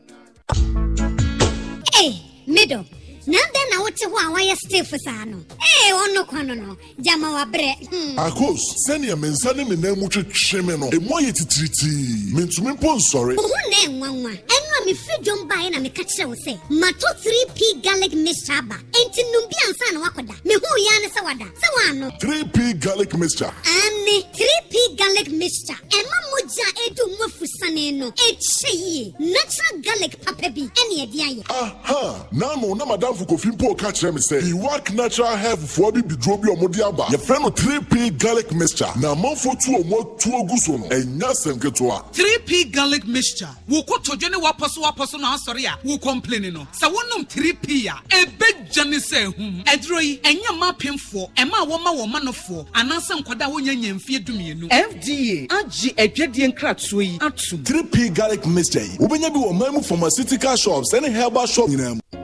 [2.47, 2.85] middle
[3.27, 6.53] na dɛn na wote hɔ a woayɛ stiff saa no ee ɔno kwa no.
[6.53, 7.75] No gyama wabrɛ
[8.17, 10.89] akos sɛnea me nsa ne me nan mu twetwe me no.
[10.89, 15.71] Ɛmu ayɛ titiritii mentumi mpo nsɔre wo ho na ɛnwanwa ɛno a mefiri dwom baeɛ
[15.71, 18.53] na meka kyerɛ wo sɛ mato 3p garlic mixture.
[18.53, 22.79] Aba enti nom bi ansa na woakɔda mehuu yɛa ne sɛ wada sɛ woano 3p
[22.79, 23.51] garlic mixture.
[23.65, 25.79] Ane 3p garlic mixture.
[25.89, 31.19] Ɛma mogya a ɛdu mu afusane no ɛkyɛ yie natural garlic papa bi ɛne ɛde
[31.27, 35.93] ayɛ aha naano na madamfo kofi mpo ka kyerɛ me sɛ iwak natural health foɔ
[35.93, 38.89] bi biduro bi a ɔmode aba yɛfrɛ no 3p garlic mixture.
[38.99, 40.87] Na amanfo tu ɔmo atu agu so no.
[40.89, 43.49] Ɛnya asɛm ketewa 3p garlic mixture.
[43.67, 47.27] Wo kotodwe ne wapɔ so wapɔ so na asɔre a wo complain no sɛ wonom
[47.27, 52.11] 3p a ɛbɛgya ne sɛ ahum ɛduro yi ɛnyɛ ma apemfoɔ ɛma a wɔma wɔn
[52.13, 58.13] manofoɔ anaasɛ nkwadaa a wonya nya mfeɛ dumienu fda agye adwadeɛ nkratoɔ yi atom 3p
[58.13, 62.22] garlic mixture yi wobɛnya bi wɔ man mu pharmaceutical shops ɛne herbal shop nyinaa mu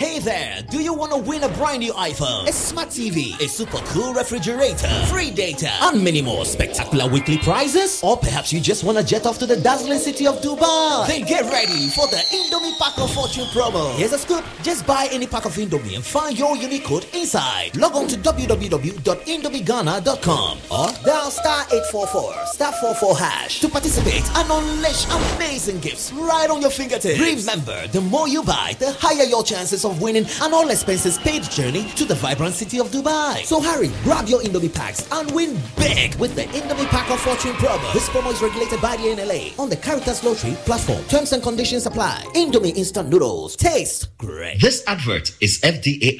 [0.00, 3.46] Hey there, do you want to win a brand new iPhone, a smart TV, a
[3.46, 8.00] super cool refrigerator, free data, and many more spectacular weekly prizes?
[8.02, 11.06] Or perhaps you just want to jet off to the dazzling city of Dubai?
[11.06, 13.94] Then get ready for the Indomie Pack of Fortune promo.
[13.96, 17.76] Here's a scoop just buy any pack of Indomie and find your unique code inside.
[17.76, 25.04] Log on to www.indomieghana.com or dial star 844 star 44 hash to participate and unleash
[25.36, 27.20] amazing gifts right on your fingertips.
[27.20, 31.42] Remember, the more you buy, the higher your chances of winning an all expenses paid
[31.44, 33.44] journey to the vibrant city of Dubai.
[33.44, 37.52] So hurry, grab your Indomie packs and win big with the Indomie Pack of Fortune
[37.54, 37.92] promo.
[37.92, 41.02] This promo is regulated by the NLA on the Caritas Lottery platform.
[41.04, 42.24] Terms and conditions apply.
[42.34, 44.60] Indomie instant noodles taste great.
[44.60, 46.18] This advert is FDA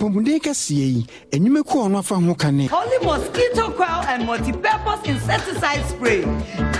[0.00, 5.84] apɔmuden kɛseɛ yi enyimeku a ɔno afa ho kane Holy mosquito coil and multi-purpose insecticide
[5.86, 6.22] spray.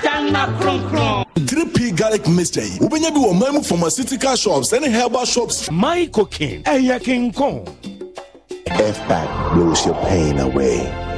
[0.03, 1.25] Dana kron kron.
[1.37, 6.07] 3p garlic mixture yi wobɛnya bi wɔ man mu pharmaceutical shops ɛne herbal shops my
[6.07, 7.69] cocaine ɛyɛ kinkɔn
[8.71, 11.10] F-Pack blows your pain away.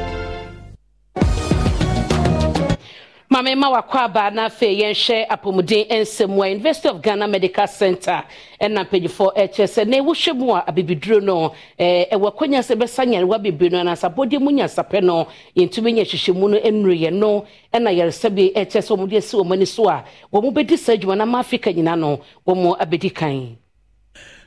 [3.32, 8.22] Maame ma wakɔ aba na afei yɛnhyɛ apɔmuden nsɛm a university of ghana medical center
[8.60, 13.06] ɛna mpanyinfoɔ ɛkyerɛ sɛ na ewohyɛ mu a abibiduro no ɛɛ ɛwɔ akɔnya sɛ bɛsa
[13.08, 17.12] nyarewa bebree no anasa abɔdeɛ mu nyasapɛ no yɛntumi nyɛ hyehyɛ mu no nnuro yɛn
[17.14, 20.92] no ɛna yɛresa bi ɛkyerɛ sɛ wɔn de asi wɔn so a wɔn bɛdi saa
[20.92, 23.56] adwuma na ama africa nyinaa no wɔn abɛdi kan.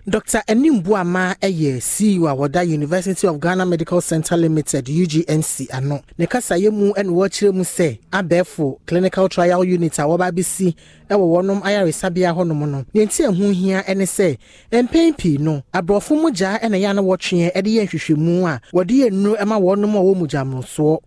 [0.07, 0.43] Dr.
[0.47, 5.99] Enimbuama Eye, CEO of the University of Ghana Medical Center Limited, UGMC, ano.
[6.15, 10.75] Ne kasa ye mu en wachire mu se, abefo, clinical trial unit a waba bisi,
[11.09, 12.85] ewa wonom ayare sabia honom no.
[12.93, 14.37] Nenti ehu hia ene se,
[14.71, 18.61] empem pii no, abrofo mu gya ene ya na wotwe e de ye hwehwemu a,
[18.73, 21.01] wode ye nru ema wonom a wo mu gya mroso.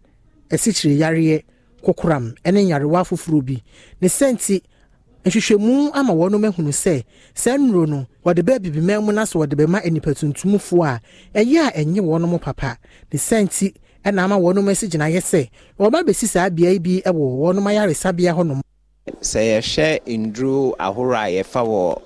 [0.51, 1.45] Esikyire
[1.83, 3.63] kokoram ene yarewa foforo bi.
[4.01, 4.61] Ne senti
[5.25, 7.03] nhwehwɛmu ama wɔn ahunu sɛ
[7.35, 11.01] saa nnuro no wɔde bɛɛ bibiman mu na wɔde bɛma nipa tuntumfoɔ a
[11.41, 12.79] ɛyɛ a ɛnyɛ wɔn papa
[13.13, 17.59] ne sɛnti ɛna ama wɔn asi gyinaeɛ sɛ wɔba bɛsi saa beaeɛ bi wɔ wɔn
[17.67, 18.61] ayaresabea hɔnom.
[19.21, 22.01] sɛ yɛhwɛ nduro ahorow a yɛfa wɔ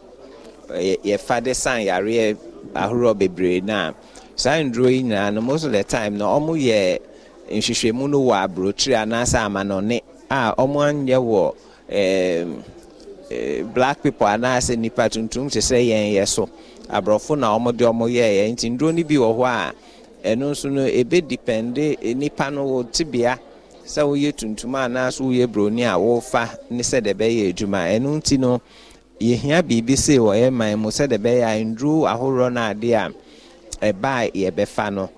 [1.05, 2.37] yɛfa de san yareɛ
[2.75, 3.93] ahorow bebree na
[4.37, 6.99] saa nduro yi nyinaa no most of the time no wɔn
[7.51, 11.55] nhwehwɛmu no wɔ aburokyire anaasɛ amanɔne a wɔn anyɛ wɔ
[11.91, 12.63] ɛɛm.
[13.75, 16.49] Black people anaasɛ nipa tuntum te sɛ yɛn yɛ so.
[16.89, 19.73] Aborɔfo na wɔde wɔn yɛɛ nti nduro no bi wɔ hɔ a
[20.37, 23.39] ɛno nso no ebe dipɛnde nipa no wɔ tibea
[23.85, 27.89] sɛ woyɛ tuntum anaasɛ woyɛ broni a wɔrefa ne sɛ de bɛyɛ adwuma.
[27.99, 28.61] Ɛno nti no
[29.21, 33.13] yɛhia biribi se wɔ man mu sɛ de bɛyɛ a nduro ahoroɔ no adeɛ
[33.81, 35.09] a ɛbaa yɛbɛfa no.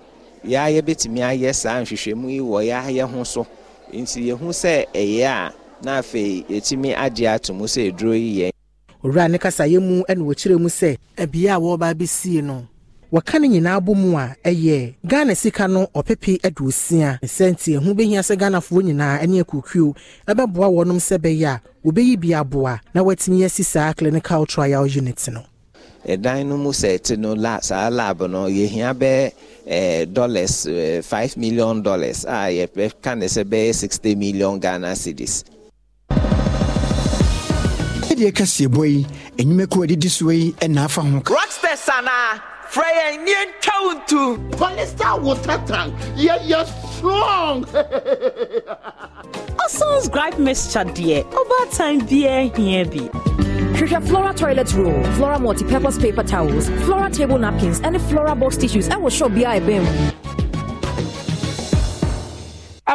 [0.45, 3.47] Yɛa yɛbɛtumi ayɛ saa nhwehwɛmu yi wɔ yɛa yɛ ho so.
[3.93, 5.53] Nti yɛhu sɛ ɛyɛ a
[5.85, 8.51] na afei yɛtumi agye ato mu sɛ ɛduro yi yɛ
[9.05, 12.67] owura ne kasayɛ mu ɛna wɔkyerɛ mu sɛ abia a wɔreba bɛsie no
[13.13, 17.19] wɔka no nyinaa bɔ mu a ɛyɛ ghana sika no ɔpepe aduosia.
[17.23, 19.95] Ne sɛnti ɛho bɛhia sɛ ghanafoɔ nyinaa ne akukuo
[20.27, 25.29] ɛbɛboa wɔnom sɛ bɛyɛ a wɔbɛyi bi aboa na wɔatumi asi saa clinical trial unit
[25.31, 25.45] no.
[26.09, 29.33] Ɛdan no mu sɛ ɛte no la saa lab no yɛhia bɛɛ
[29.67, 35.45] eh, dollars eh, five million dollars a yɛbɛka ne sɛ bɛyɛ sixty million ghana cedis.
[38.15, 39.07] sɛdeɛ ɛka siebɔ yi
[39.39, 41.35] enyima ko adidi so yi ɛna afa ho ka.
[41.35, 44.39] rockstars ana fura yɛn nye ntwawo ntu.
[44.57, 46.65] polista water tank yɛ
[46.97, 47.65] strong.
[49.65, 53.09] ɔson's gripe mixture deɛ ɔbaa tan biɛ hiɛ bi.
[53.75, 58.89] Hwehwɛ Flora toilet roll, Flora multi-purpose paper towels, Flora table napkins, and Flora box tissues.
[58.89, 59.85] I will show BI BIM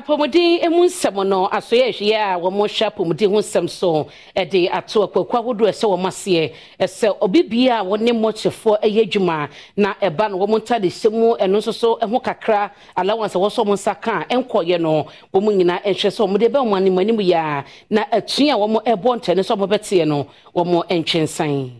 [0.01, 4.07] apɔmuden emu nsɛm no asɔyɛ ahwie a wɔn hwɛ apɔmuden ho nsɛm so.
[4.35, 6.53] Ɛde ato akwaku ahodoɔ ɛsɛ wɔn aseɛ.
[6.79, 9.49] Ɛsɛ obi bia a wɔne mmɔkyefoɔ ɛyɛ adwuma.
[9.75, 12.71] Na ɛba no wɔn ntade hyɛ mu ɛno nso so ɛho kakra.
[12.95, 16.59] Allowance a wɔsɔ wɔn nsa ka ɛnkɔyɛ no wɔn nyinaa ɛnhwɛ sɛ wɔn de bɛ
[16.65, 20.27] wɔn anim anim yɛ a na atui a wɔn ɛbɔ ntɛne sɛ wɔn bɛteɛ no
[20.55, 21.71] wɔn ɛntwɛnsan.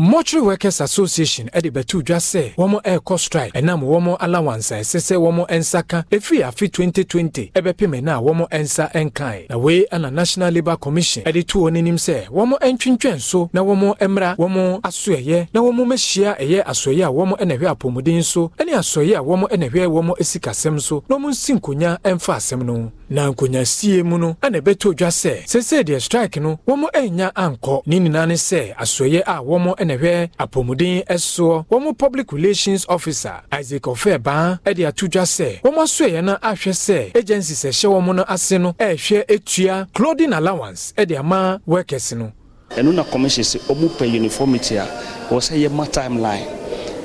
[0.00, 4.98] Mortuary Workers Association ɛde bɛto dwa sɛ wɔn ɛrekɔ strike ɛnam wɔn allowance a ɛsɛ
[5.02, 10.12] sɛ wɔn nsa ka efiri afe 2020 ɛbɛpem na wɔn nsa nkan na wei ɛna
[10.12, 14.80] National Labour Commission ɛde to wɔn anim sɛ wɔn ntwintwɛn so na wɔn mmra wɔn
[14.82, 19.22] asoɛyɛ na wɔn mɛhyia ɛyɛ asoɛyɛ a wɔn ɛna hwɛ apɔmuden so ɛne asoɛyɛ a
[19.24, 24.02] wɔn ɛna hwɛ wɔn esikasɛm so na wɔn nsi nkonnwa ɛmfa asɛm no na nkonyasie
[24.02, 28.26] mu no ɛna ɛbɛtɔ dwa sɛ sɛsɛ deɛ strike no wɔn anya ankɔ ne nyinaa
[28.28, 31.64] ne sɛ asɔeɛ a wɔn ɛna hwɛ apɔmuden ɛsoɔ.
[31.70, 37.16] Wɔn public relations officer isaac ɔfɛɛbaa ɛde ato dwa sɛ wɔn asɔeɛ no ahwɛ sɛ
[37.16, 42.32] agencies ɛhyɛ wɔn no ase no ɛrehwɛ etua clothing allowance ɛde ama workers no.
[42.70, 44.84] Ɛno na commission sɛ ɔmu pɛ uniformity a
[45.30, 46.46] wɔ sɛ yɛ ma timeline.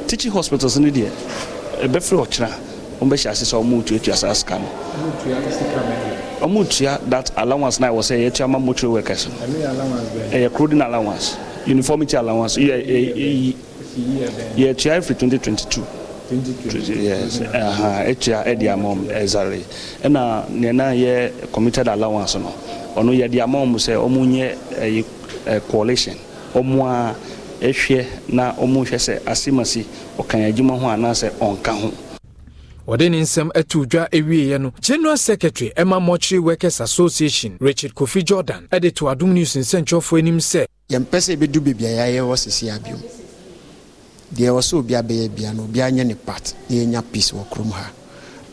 [0.08, 1.10] Teaching hospitals no deɛ
[1.82, 4.66] ɛbɛfiri ɔkyena ɔmbɛhyɛ ase sɛ ɔmu tuatua saa sika no
[6.42, 9.28] ɔmu tua that allowance na ɛwɔ sɛ yɛtua ma motor workers.
[10.32, 13.56] Ɛyɛ clothing allowance uniformity allowance yɛtua
[15.00, 15.84] ɛfiri 2022
[17.02, 17.40] yes.
[17.40, 19.62] Ɛtua ɛde ama ɛzare
[20.04, 22.52] ɛna nea yɛ committed allowance no
[22.96, 25.04] ɔno yɛde ama sɛ ɔmo nyɛ ɛyɛ
[25.70, 26.16] coalition.
[26.54, 27.16] Ɔmo a
[27.62, 29.86] ɛhwɛ na ɔmo hwɛ sɛ asemasi
[30.20, 31.92] ɔkan adwuma ho anaasɛ ɔnka ho
[32.88, 38.24] wɔde ne nsɛm ato dwa awieeɛ no general secretary ɛma mortuary workers association richard kofi
[38.26, 42.36] jordan ɛde to adom news nsɛnkyerɛfoɔ anim sɛ yɛmpɛ sɛ ɛbɛdu baabi a yɛayɛ wɔ
[42.38, 43.02] sesi abiom
[44.34, 47.46] deɛ ɛwɔ sɛ obi abɛyɛ bia no obiara nyɛ ne part na yɛnya peace wɔ
[47.50, 47.92] kurom ha.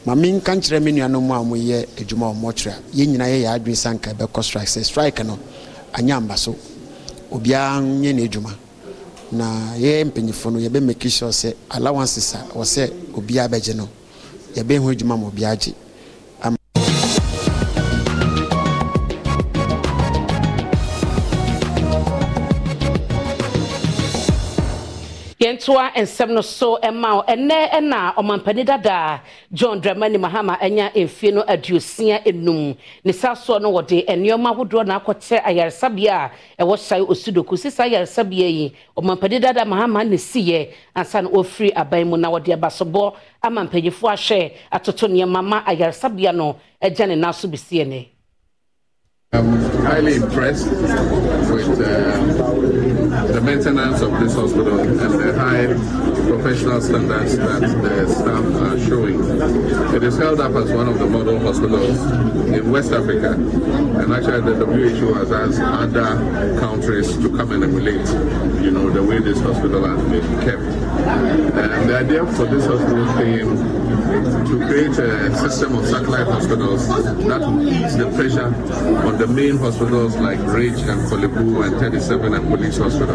[0.06, 3.76] Ma menka nkyerɛ me nuanom a moyɛ adwuma wɔ mortuary a yɛn nyinaa yɛyɛ adwene
[3.76, 4.68] sɛ ɛbɛkɔ strike.
[4.68, 5.38] Sɛ strike no
[5.94, 6.54] anyɛ amba so.
[7.32, 8.52] Obiara nyɛ n'adwuma.
[9.32, 13.88] Na yɛyɛ mpanyinfoɔ no yɛbɛ make sure sɛ allowances a wɔ sɛ obiara bɛgye no
[14.56, 15.72] yɛbɛhu adwuma ma obiara gye
[25.40, 29.20] yɛntoa nsɛm no so ma wo ɛnɛ ɛna ɔmampani dadaa
[29.52, 32.76] john dramani mahama anya mfie no aduosia enum.
[33.04, 36.30] Ne sa soɔ no wɔde nneɛma ahodoɔ na akɔkyɛ ayaresabea.
[36.58, 38.72] A ɛwɔ hyɛe osudoku sisa ayaresabea yi.
[38.98, 44.12] Ɔmampani dada mahama ne siyɛ ansa na ɔfiri aban mu na wɔde abasobɔ ama mpanyinfoɔ
[44.12, 46.56] ahwɛ atoto nneɛma ma ayaresabea no.
[46.82, 48.12] Agya ne nan so ne.
[49.32, 49.52] I'm
[49.84, 52.89] highly impressed with uh,
[53.28, 55.66] the maintenance of this hospital and the high
[56.28, 59.20] professional standards that the staff are showing.
[59.94, 61.98] It is held up as one of the model hospitals
[62.48, 68.06] in West Africa, and actually the WHO has asked other countries to come and emulate,
[68.62, 70.62] you know, the way this hospital has been kept.
[70.62, 73.56] And the idea for this hospital came
[74.46, 78.52] to create a system of satellite hospitals that will ease the pressure
[79.06, 83.09] on the main hospitals like Ridge and Korle Bu and 37 and Police Hospital.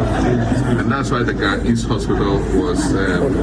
[0.80, 3.38] And that's why the East Hospital was um,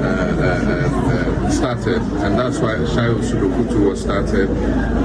[0.00, 2.02] uh, uh, uh, started.
[2.22, 4.48] And that's why Shayo Sudokutu was started.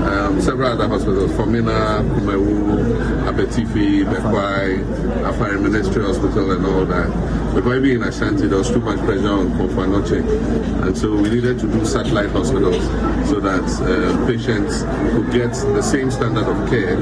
[0.08, 4.84] Um, several other hospitals, Fomena, Kumawu, Abetifi, Bekwai,
[5.24, 7.54] Afari Military Hospital and all that.
[7.56, 10.84] Because being in Ashanti, there was too much pressure on Komfo Anokye.
[10.86, 12.84] And so we needed to do satellite hospitals
[13.30, 16.98] so that uh, patients could get the same standard of care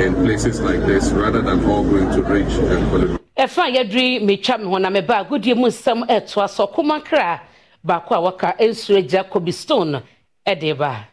[0.00, 3.19] in places like this rather than all going to Ridge and Korle Bu.
[3.40, 7.40] Ɛfa yɛduri metwa me ho na meba agodie mu nsɛm ɛtoa so ɔkoma kra
[7.82, 10.02] baako a wɔka nsuo agya kobi stone
[10.46, 11.06] ɛde ba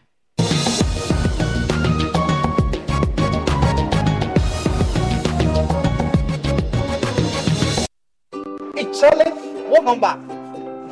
[8.75, 9.31] Hey, Charlie,
[9.71, 10.13] what number?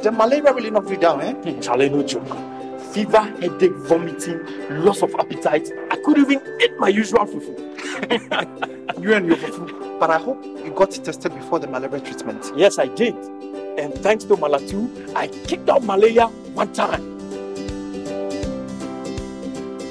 [0.01, 1.59] The malaria really knocked you down, eh?
[1.61, 2.35] Charlie, no joke.
[2.93, 4.39] Fever, headache, vomiting,
[4.83, 5.69] loss of appetite.
[5.91, 8.81] I couldn't even eat my usual fufu.
[9.05, 9.99] you and your fufu.
[9.99, 12.51] But I hope you got tested before the malaria treatment.
[12.55, 13.15] Yes, I did.
[13.77, 17.13] And thanks to Malatu, I kicked out malaria one time.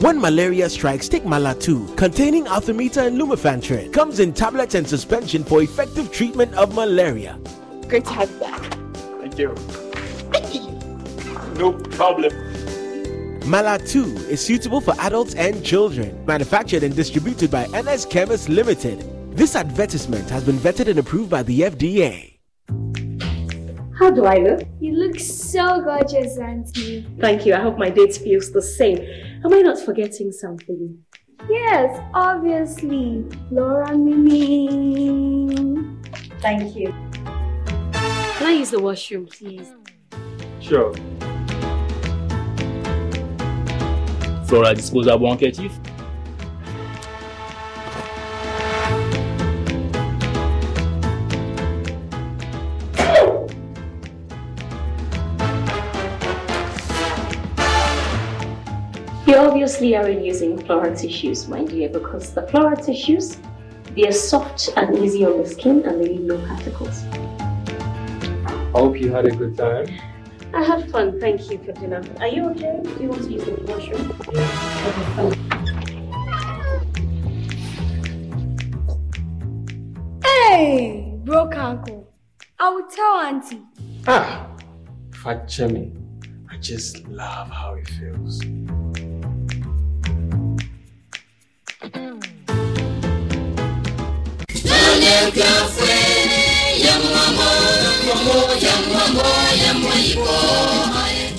[0.01, 3.93] When malaria strikes, take Malatu, containing Artemether and Lumefantrine.
[3.93, 7.39] Comes in tablets and suspension for effective treatment of malaria.
[7.89, 8.61] Great to have you back.
[9.21, 9.55] Thank you.
[11.57, 12.54] no problem.
[13.45, 16.25] Malatu is suitable for adults and children.
[16.25, 19.05] Manufactured and distributed by NS Chemist Limited.
[19.37, 22.39] This advertisement has been vetted and approved by the FDA.
[23.99, 24.63] How do I look?
[24.81, 27.07] You look so gorgeous, Auntie.
[27.21, 27.53] Thank you.
[27.53, 28.99] I hope my date feels the same.
[29.45, 30.99] Am I not forgetting something?
[31.51, 33.27] Yes, obviously.
[33.51, 35.55] Laura Mimi.
[36.41, 36.95] Thank you.
[37.93, 39.71] Can I use the washroom, please?
[40.61, 40.95] Sure.
[44.47, 45.73] Flora disposable handkerchief.
[59.27, 63.39] You obviously aren't using Flora tissues, my dear, because the Flora tissues,
[63.97, 67.05] they are soft and easy on the skin and they leave no particles.
[68.47, 69.89] I hope you had a good time.
[70.55, 71.19] I had fun.
[71.19, 72.01] Thank you for dinner.
[72.21, 72.81] Are you okay?
[72.83, 74.13] Do you want to use the washroom?
[80.23, 82.09] Hey, broke uncle.
[82.61, 83.63] I will tell auntie.
[84.07, 84.47] Ah,
[85.13, 85.93] fat Jimmy.
[86.49, 88.41] I just love how it feels.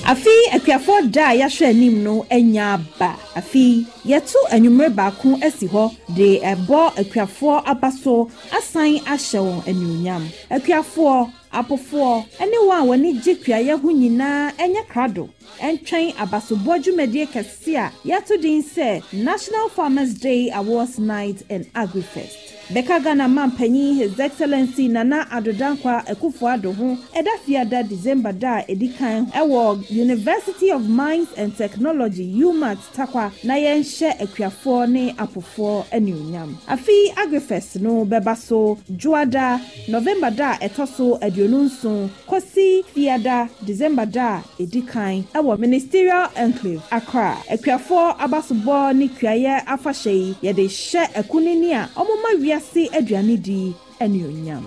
[0.06, 3.16] Afei akuafoɔ da a yɛahwɛ anim no anya aba.
[3.34, 10.22] Afei yɛto anwummerɛ baako asi hɔ de ɛbɔ akuafoɔ aba so asan ahyɛ wɔn anuonyam.
[10.50, 15.28] Akuafoɔ apofoɔ ne wɔn a wɔne gye kuayɛ ho nyinaa ɛnyɛ krado.
[15.60, 22.55] Ɛntwɛn abasobɔ dwumadie kɛse a yɛato din sɛ national farmers day awards night and agrifest
[22.74, 28.62] bɛka ghana mampanyin his excellency nana adodankwa akufo ado ho ɛda fiada december da a
[28.72, 35.84] ɛdi kan ɛwɔ university of mines and technology umat takwa na yɛnhyɛ akuafoɔ ne apofoɔ
[35.92, 42.84] anuonyam afei agrifest no bɛba so dwoada november da a ɛtɔ so aduonu nson kɔsi
[42.94, 47.36] fiada december da a ɛdi kan ɛwɔ ministerial enclave accra.
[47.48, 54.24] Akuafoɔ abasobɔ ne kuayɛ afahyɛ yi yɛde hyɛ akunini a ɔmoma wiase aduane di ne
[54.24, 54.64] onyam.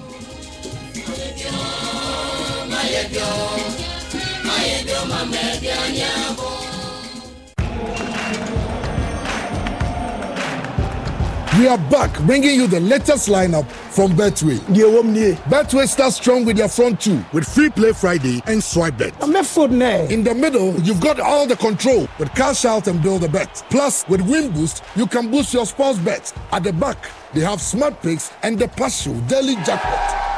[1.09, 3.61] Mayɛ dɔn, mayɛ dɔn,
[4.47, 6.38] mayɛ dɔn, mamɛ dɔn, nyɛ.
[11.59, 14.59] We are back bringing you the latest lineup from Betway.
[15.49, 19.13] Betway starts strong with their front two with Free Play Friday and Swipe Bet.
[19.21, 23.61] In the middle, you've got all the control with Cash Out and Build a Bet.
[23.69, 26.33] Plus, with Win Boost, you can boost your sports bets.
[26.53, 30.28] At the back, they have Smart Picks and the Partial Daily Jackpot.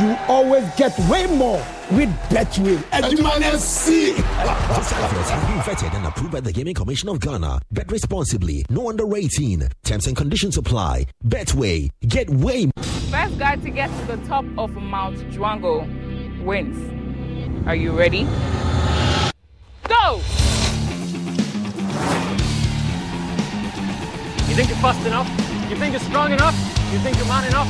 [0.00, 2.76] You always get way more with Betway.
[2.92, 4.12] Edumane C.
[4.12, 7.60] This adverts has been vetted and approved by the Gaming Commission of Ghana.
[7.70, 8.64] Bet responsibly.
[8.70, 9.68] No under 18.
[9.84, 11.08] Terms and conditions apply.
[11.28, 11.90] Betway.
[12.08, 12.70] Get way
[13.10, 15.84] First guy to get to the top of Mount Juango
[16.42, 17.66] wins.
[17.66, 18.24] Are you ready?
[19.84, 20.16] Go!
[24.48, 25.28] You think you're fast enough?
[25.68, 26.54] You think you're strong enough?
[26.92, 27.68] You think you're man enough?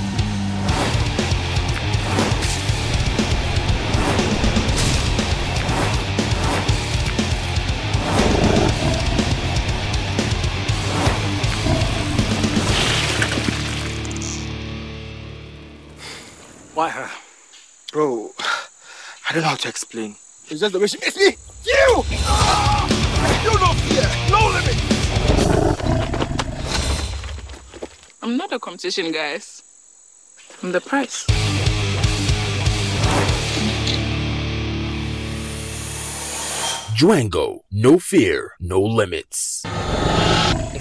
[16.74, 17.10] Why her?
[17.92, 18.32] Bro,
[19.28, 20.16] I don't know how to explain.
[20.48, 22.04] It's just the way she makes me feel!
[22.24, 22.88] Ah!
[23.44, 24.78] You no fear, no limit!
[28.22, 29.62] I'm not a competition, guys.
[30.62, 31.26] I'm the price.
[36.96, 37.64] Django.
[37.70, 39.62] No fear, no limits.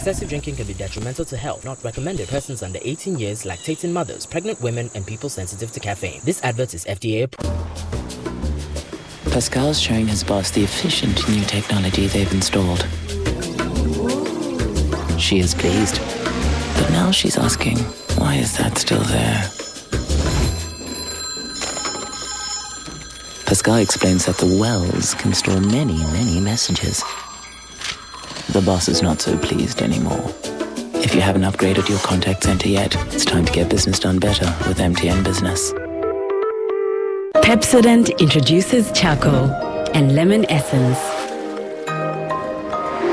[0.02, 2.28] Excessive drinking can be detrimental to health, not recommended.
[2.28, 6.20] Persons under 18 years, lactating mothers, pregnant women, and people sensitive to caffeine.
[6.24, 7.56] This advert is FDA approved.
[9.32, 12.80] Pascal's showing his boss the efficient new technology they've installed.
[15.22, 16.00] She is pleased.
[16.80, 17.78] But now she's asking,
[18.18, 19.44] why is that still there?
[23.46, 27.04] Pascal explains that the wells can store many, many messages.
[28.52, 30.22] The boss is not so pleased anymore.
[30.96, 34.46] If you haven't upgraded your contact center yet, it's time to get business done better
[34.68, 35.72] with MTN Business.
[37.36, 39.50] Pepsodent introduces charcoal
[39.96, 41.00] and lemon essence.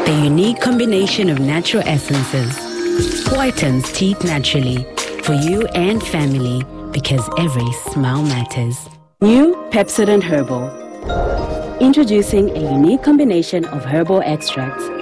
[0.09, 2.57] The unique combination of natural essences
[3.28, 4.82] whitens teeth naturally
[5.22, 8.89] for you and family because every smile matters.
[9.20, 10.68] New Pepsodent Herbal.
[11.78, 14.97] Introducing a unique combination of herbal extracts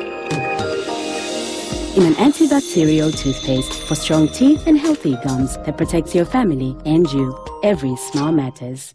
[1.96, 7.10] in an antibacterial toothpaste for strong teeth and healthy gums that protects your family and
[7.10, 7.36] you.
[7.62, 8.94] Every smile matters.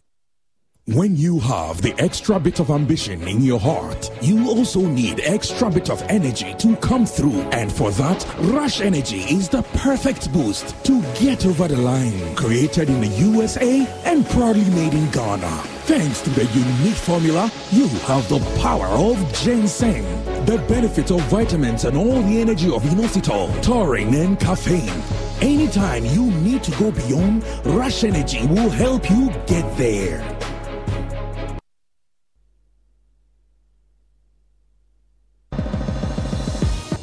[0.87, 5.69] When you have the extra bit of ambition in your heart, you also need extra
[5.69, 7.39] bit of energy to come through.
[7.51, 12.35] And for that, Rush Energy is the perfect boost to get over the line.
[12.35, 15.51] Created in the USA and proudly made in Ghana.
[15.85, 20.03] Thanks to the unique formula, you have the power of ginseng,
[20.45, 25.03] the benefit of vitamins and all the energy of inositol, taurine, and caffeine.
[25.41, 30.30] Anytime you need to go beyond, Rush Energy will help you get there.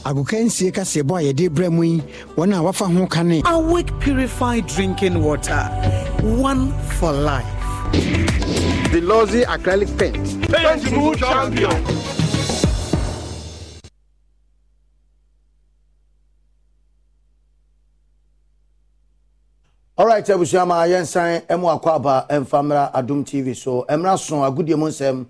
[0.09, 2.02] Agoka nsie kaseɛbɔ a yɛde brɛ mu yi
[2.36, 5.62] wɔn a wafa ho ka ne Awake purified drinking water.
[6.22, 7.44] One for life.
[7.92, 10.16] The Lozi acrylic paint.
[10.50, 11.84] Paint Move Champion.
[19.98, 24.76] alright abusua ma yɛnsan ɛmu akɔ aba ɛmfa mmra adom tv so mmra so agudie
[24.78, 25.26] mu nsɛm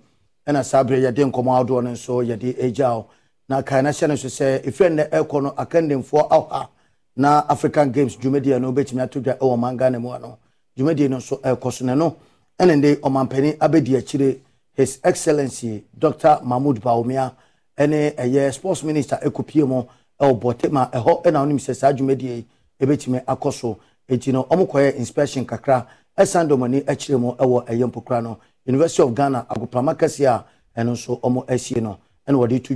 [0.47, 3.07] ɛna saa berɛ yɛde nkɔmmɔ ahodoɔ no nso yɛde agya wo
[3.49, 6.67] na kae na hyɛ no so sɛ ɛfiri nnɛ ɛkɔ no akandemfoɔ ɔha
[7.15, 10.37] na african games dwumadie no wobɛtumi ato dwa ɛwɔ man ghana mu ano.
[10.77, 11.85] Dwumadie no nso ɛkɔ so.
[11.85, 12.15] Ne no
[12.59, 14.37] ɛne nde ɔmampanin abɛdi akyire
[14.73, 17.33] his excellency dr mahmood baomia
[17.77, 19.83] ɛne ɛyɛ sports minister ɛkɔpie mu
[20.21, 22.45] ɛwɔ bɔtema ɛhɔ ɛna wonim sɛ saa dwumadie yi
[22.81, 23.77] ɛbɛtumi akɔ so.
[24.09, 25.85] Ɛti no ɔmokɔyɛ inspection kakra
[26.17, 30.45] ɛsan dɔmani akyire mu ɛwɔ ɛyɛ mpokura no university of ghana agoprama kɛseɛ a
[30.81, 31.97] ɛno nso ɔmo asie no
[32.29, 32.75] ɛna wɔde to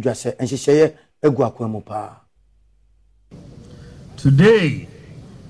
[4.17, 4.87] Today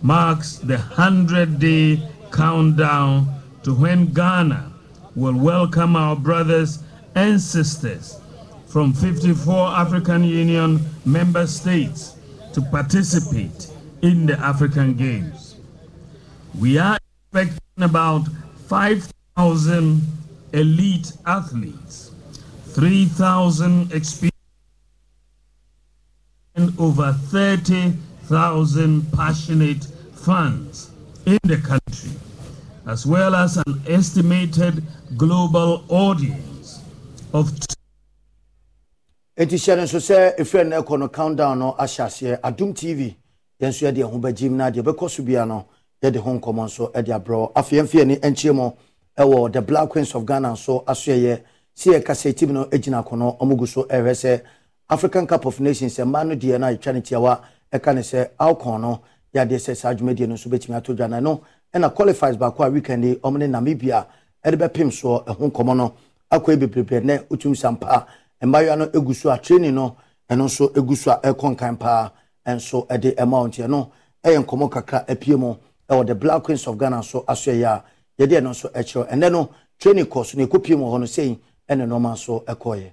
[0.01, 2.01] marks the 100 day
[2.31, 4.73] countdown to when Ghana
[5.15, 6.79] will welcome our brothers
[7.15, 8.19] and sisters
[8.67, 12.15] from 54 African Union member states
[12.53, 13.67] to participate
[14.01, 15.55] in the African Games.
[16.59, 16.97] We are
[17.31, 18.27] expecting about
[18.67, 20.01] 5,000
[20.53, 22.11] elite athletes,
[22.74, 24.34] 3,000 experienced,
[26.55, 30.89] and over 30,000 passionate fans
[31.26, 32.09] in the country,
[32.88, 34.84] as well as an estimated
[35.15, 36.82] global audience
[37.34, 37.51] of
[39.38, 42.39] enti hyɛ no nso sɛ ɛfiri no no countdown no ahyɛ aseɛ.
[42.41, 43.15] Adom tv
[43.59, 45.65] yɛn nso yɛde ɛho bɛgyim na deɛ ɛbɛkɔ so bia no
[46.01, 48.71] yɛde ho nkɔmmɔ nso de abrɛ afei yɛmfi ani nkyie mu
[49.17, 51.41] ɛwɔ the black queens of ghana nso asoɛyɛ
[51.74, 54.41] si yɛ kasa tim no gyina kono ɔmo gu so ɛhwɛ sɛ
[54.89, 58.82] african cup of nations mmaa no deɛ no yɛtwa ne tiawa ɛka ne sɛ alcon
[58.82, 59.01] no
[59.34, 61.41] yɛadeɛ sɛ saa dwumadie no nso bɛtumi ato dwa na no
[61.74, 64.05] ɛna qualifies baako a weekend ɔmo namibia
[64.45, 65.93] ɛde bɛpem soɔ ɛho nkɔmmɔ no.
[66.34, 68.07] Akɔ bebrebe nɛ wotum sampa
[68.41, 69.95] mmaayewa no egu so a training no
[70.30, 72.11] ɛno nso egu so a ɛkɔ nkan paa
[72.47, 73.91] ɛnso ɛde ɛma wɔn tiɛ no
[74.24, 75.53] ɛyɛ nkɔmɔ kakra apie mu.
[75.89, 77.84] Ɛwɔ the black queens of ghana so aso ɛyɛ a
[78.19, 79.49] yɛde ɛno nso ɛkyerɛ ɛnɛ no
[79.80, 81.39] training course no ekɔ pie mu wɔ hɔ no sɛyin
[81.74, 82.89] ɛna nneɛma nso ɛkɔɔyɛ.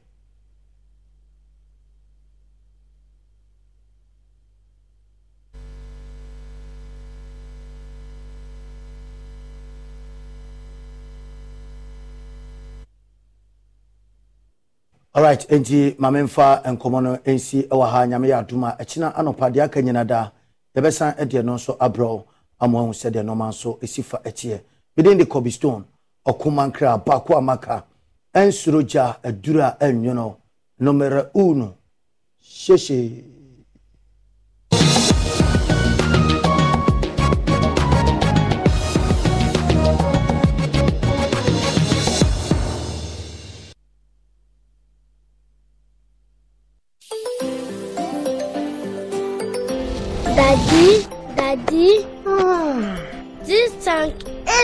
[15.14, 18.07] alright nti maame nfa nkɔmɔ no nsi ɛwɔ ha.
[18.07, 20.31] Nyame yɛ adum a ɛkyina anɔpa deɛ aka nyina daa
[20.76, 22.24] yɛbɛsan ɛdeɛ no nso abrɛw
[22.61, 24.61] ama ɔhu sɛdeɛ nɔɔma nso esi fa ɛteɛ.
[24.97, 25.85] Bidin de kobi stone
[26.26, 27.85] ɔkumankra baako amaka
[28.33, 30.43] un solo già è dura e ognuno.
[30.76, 31.78] Numero uno,
[32.39, 33.24] Sheshe.
[50.37, 52.97] Daddy, Daddy, oh,
[53.45, 54.14] this tank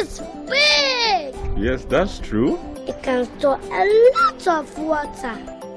[0.01, 1.35] is big!
[1.59, 2.59] Yes, that's true.
[2.87, 3.84] It can store a
[4.16, 5.37] lot of water.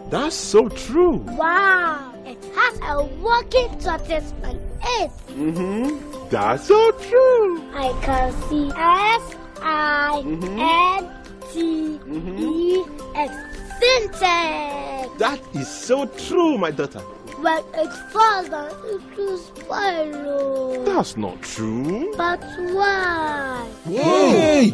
[0.09, 1.17] That's so true.
[1.37, 5.11] Wow, it has a working tortoise on it.
[5.29, 6.29] Mm-hmm.
[6.29, 7.61] That's so true.
[7.73, 11.09] I can see S I N
[11.51, 12.83] T E
[13.15, 13.33] X
[13.79, 15.17] Sintex.
[15.17, 16.99] That is so true, my daughter.
[17.39, 20.13] When it falls down, it will spoil.
[20.27, 20.83] oh.
[20.85, 22.13] That's not true.
[22.17, 22.41] But
[22.73, 23.65] why?
[23.87, 24.73] Yay!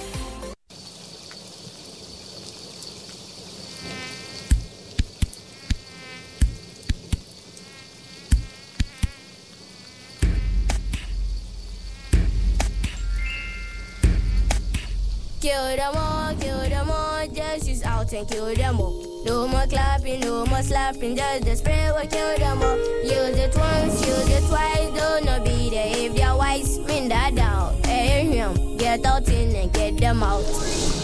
[15.41, 19.23] Kill them all, kill them all, just use out and kill them all.
[19.25, 22.77] No more clapping, no more slapping, just the spray will kill them all.
[23.01, 26.75] Use it once, use it twice, do not not be there if they're wise.
[26.75, 30.43] Spin that down, hey, him, get out in and get them out.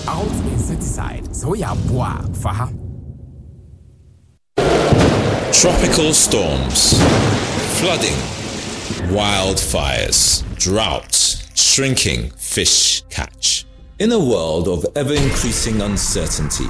[0.07, 1.35] Out insecticide.
[1.35, 2.67] So yeah, boah, faha.
[5.51, 6.93] Tropical storms,
[7.79, 8.19] flooding,
[9.09, 13.56] wildfires, droughts, shrinking fish catch.
[13.99, 16.67] In a world of ever increasing uncertainty,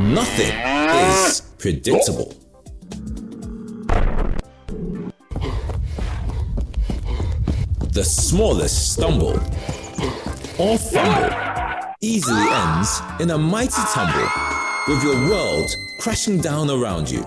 [0.00, 2.34] nothing is predictable.
[7.92, 9.40] The smallest stumble
[10.58, 11.30] or fumble
[12.00, 14.28] easily ends in a mighty tumble
[14.88, 17.24] with your world crashing down around you.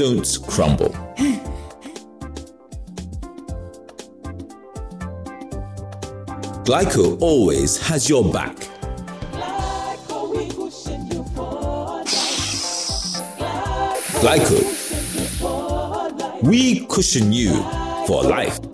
[0.00, 1.09] don't crumble.
[6.70, 8.54] Glyco always has your back.
[14.20, 14.60] Glyco,
[16.44, 17.60] we cushion you
[18.06, 18.69] for life.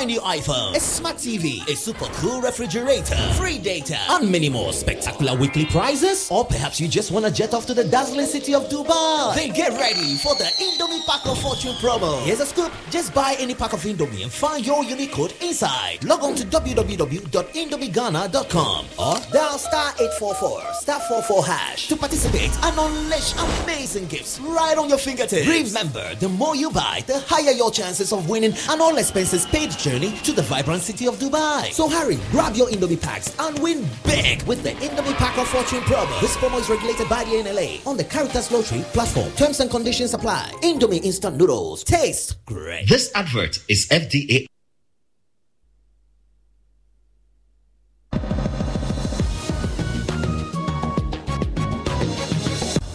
[0.00, 4.72] Brand new iPhone, a smart TV, a super cool refrigerator, free data, and many more
[4.72, 6.30] spectacular weekly prizes?
[6.30, 9.34] Or perhaps you just want to jet off to the dazzling city of Dubai?
[9.34, 12.24] Then get ready for the Indomie Pack of Fortune promo.
[12.24, 16.02] Here's a scoop just buy any pack of Indomie and find your unique code inside.
[16.04, 23.34] Log on to www.indomieghana.com or dial star 844 star 44 hash to participate and unleash
[23.62, 25.46] amazing gifts right on your fingertips.
[25.46, 29.70] Remember, the more you buy, the higher your chances of winning and all expenses paid
[29.90, 31.72] journey to the vibrant city of Dubai.
[31.72, 35.80] So hurry, grab your Indomie packs and win big with the Indomie Pack of Fortune
[35.80, 36.20] promo.
[36.20, 39.32] This promo is regulated by the NLA on the Caritas Lottery platform.
[39.32, 40.52] Terms and conditions apply.
[40.62, 42.88] Indomie instant noodles taste great.
[42.88, 44.46] This advert is FDA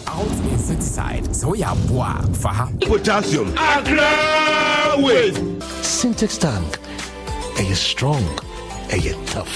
[0.08, 3.50] out insecticide sɛ woyɛ aboa a fa ha Potassium.
[3.58, 5.36] Accra with
[5.84, 6.85] Sintex tank.
[7.60, 8.24] Ɛyɛ strong.
[8.94, 9.56] Ɛyɛ tough.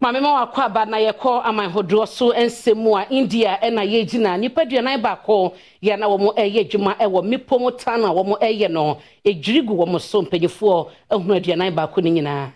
[0.00, 4.64] maame ma wakɔ aba na yɛkɔ aman hodoɔ so nsɛm a india ɛna yɛgyina nnipa
[4.68, 5.52] duanan baako
[5.82, 9.74] yɛ na wɔn ɛyɛ adwuma ɛwɔ mmepɔ mu tan a wɔn ɛyɛ no edwiri gu
[9.74, 12.52] wɔn so mpanyinfoɔ ehunu aduanan baako no nyinaa.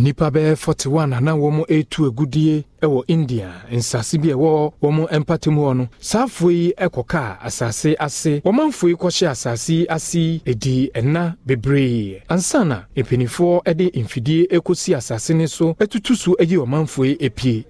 [0.00, 3.52] Nnipa bɛyɛ 41 a na wɔn ɛretu agudie wɔ india.
[3.70, 8.40] Nsase bi a ɛwɔ wɔn mpatam hɔ no saa afoɔ yi kɔkaa asase ase.
[8.40, 12.22] Wɔmanfoɔ yi kɔhyɛ asase ase ɛdi ɛna bebree.
[12.30, 17.64] Ansa na mpanimfoɔ de mfidie kɔsi asase no so atutu so ayi ɔmanfoɔ yi apue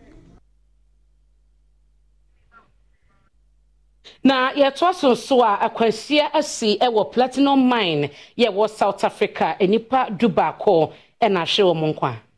[4.22, 8.10] na yɛtoa so nso a akwanhyia asi wɔ platinum mine.
[8.38, 9.56] Yɛ wɔ south africa.
[9.60, 10.16] Nnipa
[11.20, 12.29] 哎，那是我们管。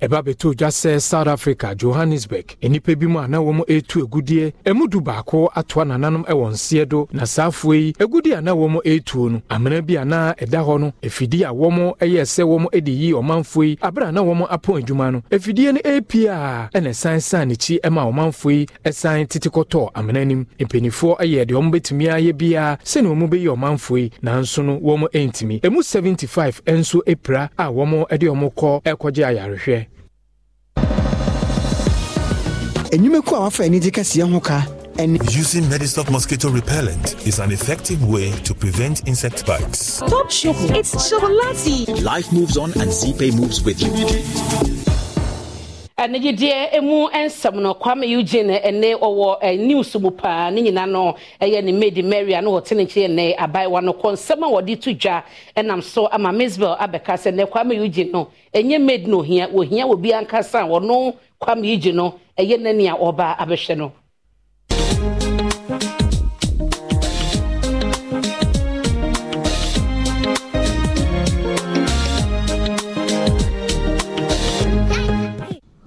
[0.00, 2.56] Ɛba bɛtɔ dwa sɛ south africa johannesburg.
[2.62, 6.88] Nnipa bi mu a na wɔn ɛretu agudie ɛmu du baako atoa nananom ɛwɔ nseɛ
[6.88, 10.32] do na saa afoɔ yi agudie a na wɔn ɛretuo no amena bi a na
[10.34, 14.12] ɛda hɔ no afidie a wɔn ɛyɛ sɛ wɔn de yi ɔmanfoɔ yi abere a
[14.12, 15.22] na wɔn apɔn adwuma no.
[15.30, 20.20] Afidie no ɛrepie a ɛna ɛsan san n'akyi ɛma ɔmanfoɔ yi ɛsan tete kɔtɔɔ amena
[20.20, 24.78] anim mpanimfoɔ ɛyɛ deɛ wɔn bɛtumi ayɛ biara sɛnea wɔn bɛyi ɔmanfoɔ yi nanso no
[24.80, 28.80] wɔn ɛntumi ɛmu 75 nso apira a wɔn de wɔn kɔ
[29.20, 29.89] ayarehwɛ
[32.90, 34.66] enyimako a wafa ani gye kɛseɛ ho ka
[35.00, 39.96] Using Medistock mosquito repellent is an effective way to prevent insect bites.
[39.96, 40.76] Stop shopping.
[40.76, 42.02] It's chocolatey.
[42.04, 43.90] Life moves on and Zeepay moves with you.
[46.00, 51.14] anigyedeɛ emu nsɛm no kwame eugene ɛne ɔwɔ ɛ news mu paa ne nyinaa no
[51.40, 54.48] ɛyɛ ne maid mary a no wɔte ne nkyɛn ne abaayewa no kɔ nsɛm a
[54.50, 55.22] wɔde to dwa
[55.54, 59.86] ɛnam so ama mzbel abɛka sɛ ne kwame eugene no ɛnyɛ maid no ohia ohia
[59.86, 63.92] obi ankasa a wɔno kwame eugene no ɛyɛ n'ani a ɔba abɛhwɛ no.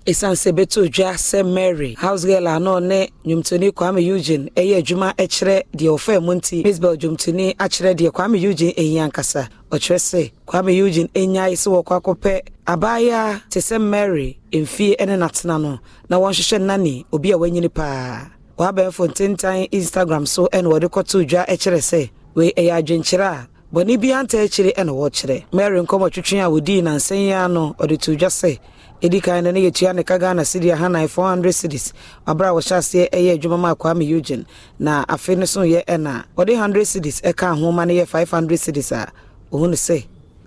[0.06, 1.96] Ɛsiane sɛ bɛtɔ dwa sɛ mary.
[1.96, 4.50] Housegirl a na ɔne nnwomtoni kwame eugene.
[4.56, 9.48] Ɛyɛ adwuma kyerɛ deɛ ɔfaa mu nti misbel dwomtoni akyerɛ deɛ kwame eugene ɛhi ankasa
[9.72, 15.58] ɔkyerɛ sɛ kwame eugene ɛnyae sɛ wɔkɔ akɔpɛ abaayewa te sɛ mary mfie ne natena
[15.62, 15.80] no.
[16.10, 18.28] Na wɔnhyehyɛ nnane obi a wanyini paa
[18.60, 23.48] wɔabɛnfo ntentan instagram so ɛna wɔde kɔtoo dwa kyerɛ sɛ wei ɛyɛ adwenkyerɛ a.
[23.74, 27.98] Bɔne bi anta akyire ɛna wɔkyerɛ mary nkɔmmɔtwetwe a wɔdii nansa yi ara no ɔde
[28.02, 28.60] to dwa sɛ
[29.04, 31.92] ɛdi kan no ne yɛtua ne ka ghana cedi ahanan 400 cedis
[32.26, 34.46] aberɛ a wɔhyɛ aseɛ ɛyɛ adwuma ma kwame eugene.
[34.80, 38.92] Na afe no so yɛ ɛna ɔde 100 cedis ɛka ahoma no yɛ 500 cedis
[38.94, 39.12] a.
[39.52, 40.06] Ɔhu no sɛ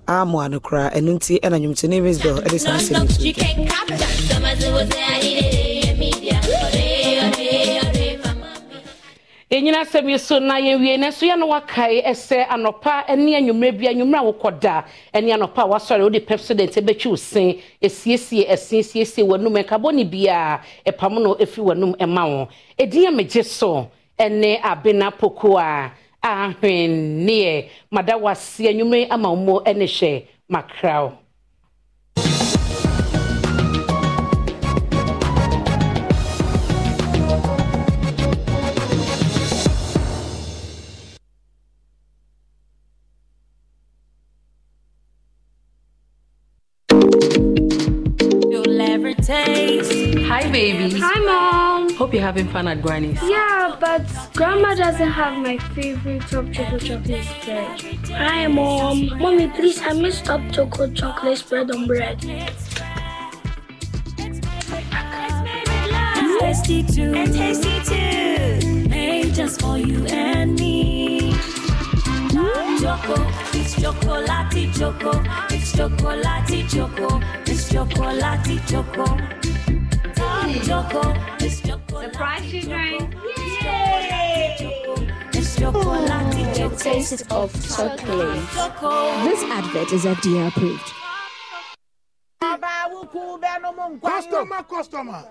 [0.08, 3.04] amoa no koraa ɛno nti ɛna nwomtoni mzbel ɛde saa sɛ no
[9.50, 13.78] ɛnyina asɛm yi so na yɛwie na nso yɛ no wakae ɛsɛ anɔpa ne anwummerɛ
[13.78, 14.84] bi anwummerɛ a wokɔda
[15.22, 20.60] ne anɔpa a wasɔre wode pepsodent bɛtwi wo sen ɛsiesie ɛsen siesie w'anum nkabɔne biaa
[20.84, 22.48] ɛpam no ɛfiri w'anum ɛma wo.
[22.76, 23.88] Ɛdin a megye so
[24.18, 25.92] ɛne abena poko a
[26.24, 27.68] ahwenneɛ.
[27.92, 31.12] Mada wase anwummerɛ ama wo mu ne hwɛ makraw
[50.56, 50.72] Hi.
[50.72, 51.94] Hi, Mom.
[51.96, 53.20] Hope you're having fun at Granny's.
[53.22, 54.00] Yeah, but
[54.32, 57.80] Grandma doesn't have my favorite top chocolate chocolate spread.
[58.12, 59.18] Hi, Mom.
[59.18, 62.20] Mommy, please, I miss top chocolate chocolate spread on bread.
[66.40, 67.12] Tasty too.
[67.12, 68.88] And tasty too.
[68.88, 71.34] Made just for you and me.
[72.80, 73.14] Choco,
[73.52, 75.22] it's chocolati choco.
[75.50, 77.20] It's chocolati choco.
[77.44, 79.55] It's chocolati choco.
[80.64, 83.14] Choco, it's chocolati Surprise you drink.
[86.56, 88.40] The taste of chocolate.
[89.24, 90.92] This advert is FDA approved.
[94.02, 95.24] Customer, customer.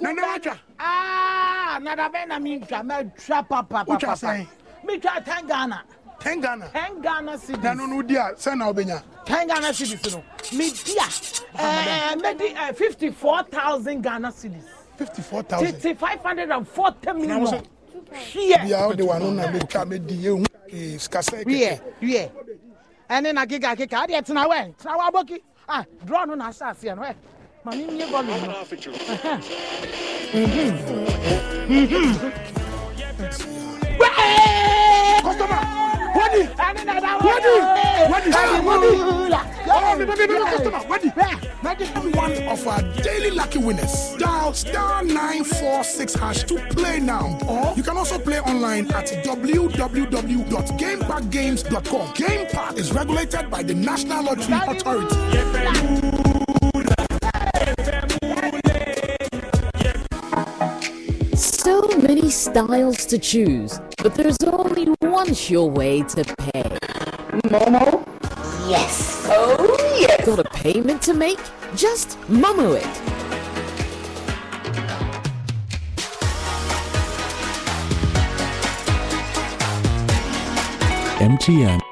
[0.00, 0.58] Nana wacha.
[0.78, 4.26] Ah, nada bɛn na mi ntwa mɛ twa papa Wotwa papa.
[4.26, 4.46] sɛn?
[4.84, 5.82] Mi twa ten Ghana.
[6.20, 6.68] Ten Ghana.
[6.72, 7.62] Ten Ghana cedis.
[7.62, 9.02] Na no no di a sɛ na obenya.
[9.24, 10.22] Ten Ghana cedis no.
[11.56, 14.64] ɛɛ fifty four thousand ghana cedis.
[14.96, 15.96] fifty four thousand.
[15.98, 17.62] five hundred and forty million.
[18.12, 18.62] fiyɛ.
[18.62, 20.44] bi awo de wa n'o na bɛ twa bɛ di ye n
[20.98, 21.46] sikasɛ kɛkɛ.
[21.46, 22.30] wiyɛ wiyɛ
[23.10, 25.42] ɛni na kika kika adi yɛ tina wɛ tina wa bɔ ki
[26.04, 26.96] draw nu na sa seɛ
[43.58, 44.14] lucky winners.
[44.18, 47.36] Dial star 946 hash to play now.
[47.48, 52.14] Or you can also play online at www.gamepackgames.com.
[52.14, 55.16] Game Park is regulated by the National Lottery Authority.
[61.36, 66.62] So many styles to choose, but there's only one sure way to pay.
[67.48, 68.04] Momo?
[68.68, 69.26] Yes.
[69.30, 70.26] Oh, yes.
[70.26, 71.38] Got a payment to make?
[71.74, 73.17] Just Momo it.
[81.20, 81.87] MTN.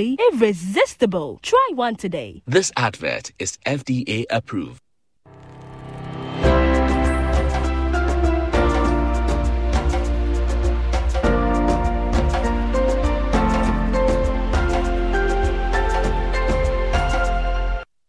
[0.00, 1.38] Simply irresistible.
[1.42, 2.42] Try one today.
[2.46, 4.80] This advert is FDA approved.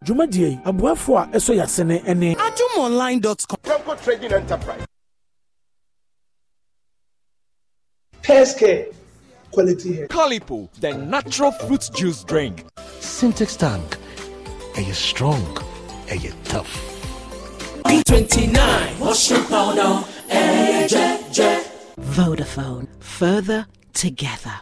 [0.03, 4.85] dwumadie yi aboafo a ɛsɔ yɛasene ne adomonline.com Temple Trading Enterprise.
[8.23, 8.91] Peske
[9.51, 10.07] quality hair.
[10.07, 12.65] Calipo, the natural fruit juice drink.
[12.99, 13.97] Sintex tank.
[14.75, 15.57] Are you strong?
[16.09, 16.69] Are you tough?
[17.85, 20.05] B29 washing powder.
[20.29, 21.67] Eh, jet, jet.
[21.99, 22.87] Vodafone.
[22.99, 24.53] Further together.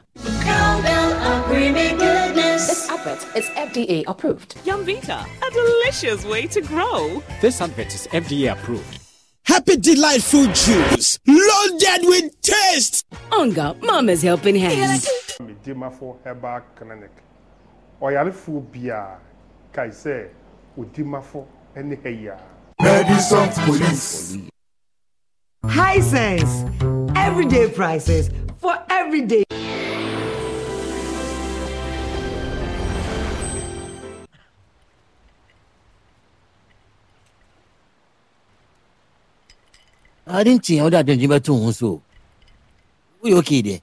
[0.42, 2.68] Cowbell and creamy goodness.
[2.68, 4.56] This advert is FDA approved.
[4.66, 7.22] Yumvita, a delicious way to grow.
[7.42, 9.00] This advert is FDA approved.
[9.50, 13.04] Happy Delightful Juice, loaded with taste.
[13.32, 15.02] Onga, Mama's helping hand.
[15.41, 17.10] medimafo herbal clinic
[18.00, 19.18] ɔyarefoɔ biaa
[19.74, 20.28] kae sɛ
[20.78, 22.38] odimafo ne ha yi a
[22.80, 24.38] Medicine Police.
[25.66, 26.54] High sense.
[27.16, 28.30] Everyday prices
[28.62, 29.43] for everyday.
[40.30, 42.02] Ade nkyea wode adwendwen bɛto wo ho so
[43.22, 43.82] woyɛ okay deɛ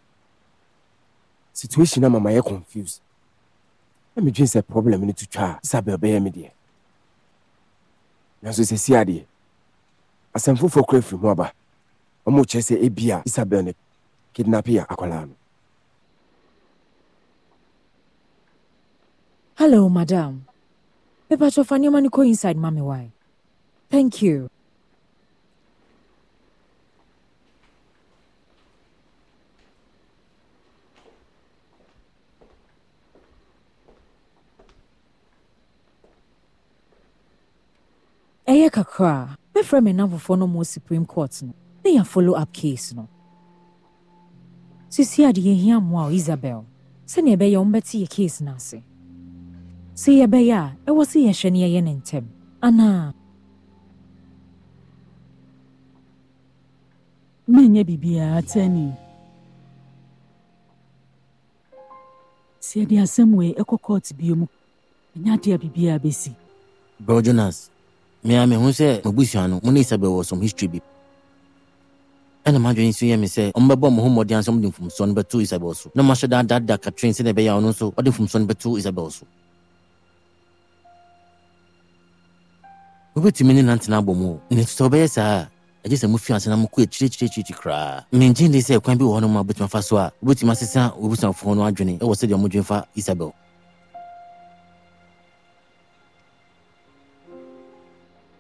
[1.53, 3.01] situation na mama yɛ confused.
[4.15, 6.51] Na medwen sɛ problem no to twa a isabel bɛyɛ me deɛ
[8.43, 9.25] nanso sɛsi adeɛ
[10.35, 11.53] asɛm foforɔ kora firi mu aba.
[12.27, 13.75] Ɔma kyerɛ sɛ ebia isabel ne
[14.35, 15.35] kidnap yɛ akwalaa no
[19.57, 20.45] Hello, madam.
[21.29, 23.11] Pepa chofa nneɛma no kɔ inside ma me why?
[23.91, 24.49] Thank you.
[38.67, 41.55] Ɛyɛ kakra a mɛfrɛ me namfofoɔ no ma supreme court no
[41.85, 43.09] ne yɛ follow up case no.
[44.89, 46.64] Sisi ade yɛhia mmoa o isabel
[47.07, 48.83] sɛnea ɛbɛyɛ wɔmbɛte yɛ case no ase.
[49.95, 52.25] Sɛ yɛbɛyɛ a ɛwɔ sɛ yɛhwɛ ne yɛyɛ ne ntɛm.
[52.62, 53.14] Anaa?
[57.49, 58.93] Menyɛ biribiara tani.
[62.61, 64.47] Sɛ yɛde asɛm wei ɛkɔ court bio mu
[65.17, 66.35] ɛnyɛ ade a biribiara bɛsi.
[66.99, 67.71] Bro jonas
[68.27, 70.81] mea mehu sɛ mabusua no mo ne isabel wɔ some history bi.
[72.45, 75.41] Ɛna madwene nso yɛ me sɛ ɔmbɛbɔ mo ho mmɔden sɛ mode mfomsoɔ no bɛto
[75.43, 79.11] isabel so na mahyɛ daadaada katrin sɛdeɛ ɛbɛyɛ ɔno nso ɔde mfomsoɔ no bɛto isabel
[79.11, 79.27] so
[83.16, 85.47] wobɛtumi ne nantena abɔ mu o ne sɛ wobɛyɛ saa
[85.85, 89.18] a ɛgye sɛ mofi ase na mokɔ akyirikyirikyirikyi koraa mengye de sɛ kwan bi wɔ
[89.18, 92.64] hɔ no ma wobɛtumi afa so a wobɛtumi asesa wobusuafoɔ no adwene ɛwɔ sɛdeɛ ɔmodwene
[92.64, 93.33] fa isabel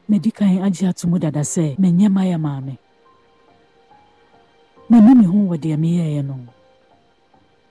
[0.08, 2.74] madi kan agye ato mu dada sɛ menyɛ mayɛ maame
[4.88, 6.36] mani me ho wɔ deɛ meyɛeɛ no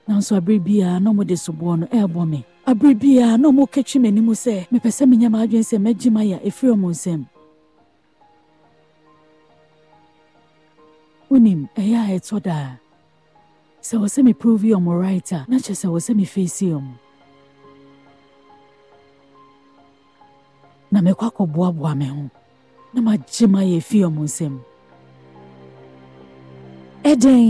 [0.08, 2.44] nanso aberɛ biara na ɔmode soboɔ no ɛɛbɔ me.
[2.66, 6.70] Aberɛ biara na ɔmɔka twi m'anim sɛ mepɛ sɛ menyɛ m'adwene sɛ mɛgye maya ɛfiri
[6.74, 7.26] ɔmo nsam
[11.30, 12.76] wonim ɛyɛ a ɛtɔ daa
[13.82, 16.94] sɛ wɔ sɛ meprovi ɔmo right a na kyerɛ sɛ wɔ sɛ mefeesi ɔmo
[20.96, 22.22] na mɛkɔ akɔboaboa me ho
[22.94, 24.54] na magye mayɛ ɛfiri ɔmo nsam
[27.10, 27.44] ɛdɛn